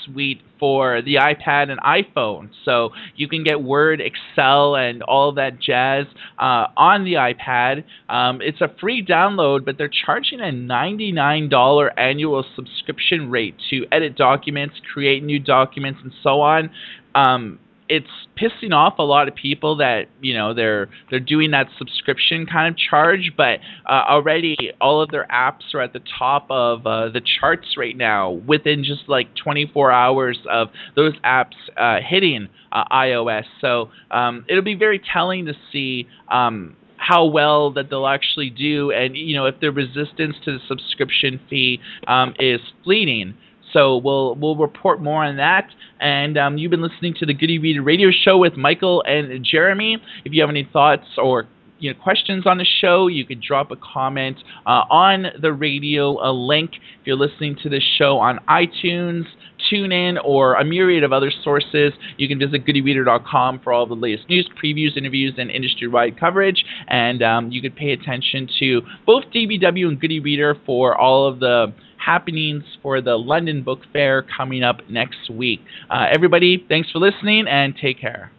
suite 0.03 0.41
for 0.59 1.03
the 1.03 1.15
iPad 1.15 1.69
and 1.69 1.79
iPhone. 1.81 2.49
So 2.65 2.89
you 3.15 3.27
can 3.27 3.43
get 3.43 3.61
Word, 3.61 4.01
Excel, 4.01 4.75
and 4.75 5.03
all 5.03 5.31
that 5.33 5.61
jazz 5.61 6.07
uh, 6.39 6.65
on 6.75 7.03
the 7.03 7.13
iPad. 7.13 7.83
Um, 8.09 8.41
it's 8.41 8.59
a 8.59 8.73
free 8.81 9.05
download, 9.05 9.65
but 9.65 9.77
they're 9.77 9.91
charging 10.07 10.39
a 10.39 10.51
$99 10.51 11.89
annual 11.97 12.43
subscription 12.55 13.29
rate 13.29 13.53
to 13.69 13.85
edit 13.91 14.17
documents, 14.17 14.73
create 14.91 15.23
new 15.23 15.37
documents, 15.37 15.99
and 16.03 16.11
so 16.23 16.41
on. 16.41 16.71
Um, 17.13 17.59
it's 17.89 18.07
pissing 18.39 18.71
off 18.71 18.99
a 18.99 19.03
lot 19.03 19.27
of 19.27 19.35
people 19.35 19.75
that 19.77 20.05
you 20.21 20.33
know 20.33 20.53
they're 20.53 20.87
they're 21.09 21.19
doing 21.19 21.51
that 21.51 21.67
subscription 21.77 22.45
kind 22.45 22.71
of 22.71 22.77
charge, 22.77 23.33
but 23.35 23.59
uh, 23.87 24.03
already 24.07 24.55
all 24.79 25.01
of 25.01 25.09
their 25.09 25.27
apps 25.31 25.73
are 25.73 25.81
at 25.81 25.91
the 25.91 26.01
top 26.17 26.45
of 26.49 26.85
uh, 26.85 27.09
the 27.09 27.21
charts 27.39 27.75
right 27.77 27.97
now 27.97 28.29
within 28.29 28.83
just 28.83 29.09
like 29.09 29.27
24 29.35 29.91
hours 29.91 30.37
of 30.49 30.69
those 30.95 31.13
apps 31.25 31.55
uh, 31.77 31.97
hitting 32.07 32.47
uh, 32.71 32.83
iOS. 32.91 33.43
So 33.59 33.89
um, 34.11 34.45
it'll 34.47 34.63
be 34.63 34.75
very 34.75 35.01
telling 35.11 35.47
to 35.47 35.53
see. 35.71 36.07
Um, 36.31 36.75
how 37.01 37.23
well 37.23 37.71
that 37.71 37.89
they'll 37.89 38.07
actually 38.07 38.49
do, 38.49 38.91
and 38.91 39.15
you 39.15 39.33
know 39.33 39.45
if 39.45 39.57
their 39.61 39.71
resistance 39.71 40.35
to 40.43 40.51
the 40.51 40.59
subscription 40.67 41.39
fee 41.49 41.79
um, 42.07 42.33
is 42.39 42.59
fleeting. 42.83 43.35
So 43.73 43.97
we'll 43.97 44.35
we'll 44.35 44.55
report 44.55 45.01
more 45.01 45.23
on 45.23 45.37
that. 45.37 45.67
And 45.99 46.37
um, 46.37 46.57
you've 46.57 46.71
been 46.71 46.81
listening 46.81 47.13
to 47.19 47.25
the 47.25 47.33
Good 47.33 47.49
e-Reader 47.49 47.81
Radio 47.81 48.09
Show 48.11 48.37
with 48.37 48.55
Michael 48.55 49.03
and 49.05 49.45
Jeremy. 49.45 49.97
If 50.25 50.33
you 50.33 50.41
have 50.41 50.49
any 50.49 50.67
thoughts 50.71 51.05
or 51.17 51.47
you 51.79 51.93
know, 51.93 51.99
questions 51.99 52.45
on 52.45 52.57
the 52.57 52.65
show, 52.81 53.07
you 53.07 53.25
could 53.25 53.41
drop 53.41 53.71
a 53.71 53.75
comment 53.75 54.37
uh, 54.65 54.83
on 54.89 55.27
the 55.41 55.53
radio, 55.53 56.17
a 56.21 56.31
link. 56.31 56.71
If 56.73 57.07
you're 57.07 57.15
listening 57.15 57.57
to 57.63 57.69
this 57.69 57.83
show 57.97 58.17
on 58.17 58.39
iTunes, 58.49 59.23
TuneIn, 59.71 60.17
or 60.23 60.55
a 60.55 60.65
myriad 60.65 61.03
of 61.03 61.13
other 61.13 61.31
sources, 61.43 61.93
you 62.17 62.27
can 62.27 62.39
visit 62.39 62.65
goodereader.com 62.65 63.59
for 63.59 63.73
all 63.73 63.85
the 63.85 63.93
latest 63.93 64.29
news, 64.29 64.49
previews, 64.61 64.97
interviews, 64.97 65.33
and 65.37 65.49
industry-wide 65.49 66.19
coverage. 66.19 66.63
And 66.87 67.23
um, 67.23 67.51
you 67.51 67.61
could 67.61 67.75
pay 67.75 67.91
attention 67.91 68.49
to 68.59 68.81
both 69.05 69.23
DBW 69.33 69.87
and 69.87 69.99
Good 69.99 70.11
e-Reader 70.11 70.57
for 70.65 70.97
all 70.97 71.27
of 71.27 71.39
the 71.39 71.73
happenings 72.03 72.63
for 72.81 73.01
the 73.01 73.15
London 73.15 73.63
Book 73.63 73.79
Fair 73.93 74.25
coming 74.35 74.63
up 74.63 74.77
next 74.89 75.29
week. 75.29 75.59
Uh, 75.89 76.05
everybody, 76.11 76.65
thanks 76.69 76.89
for 76.91 76.99
listening 76.99 77.45
and 77.47 77.75
take 77.75 77.99
care. 77.99 78.31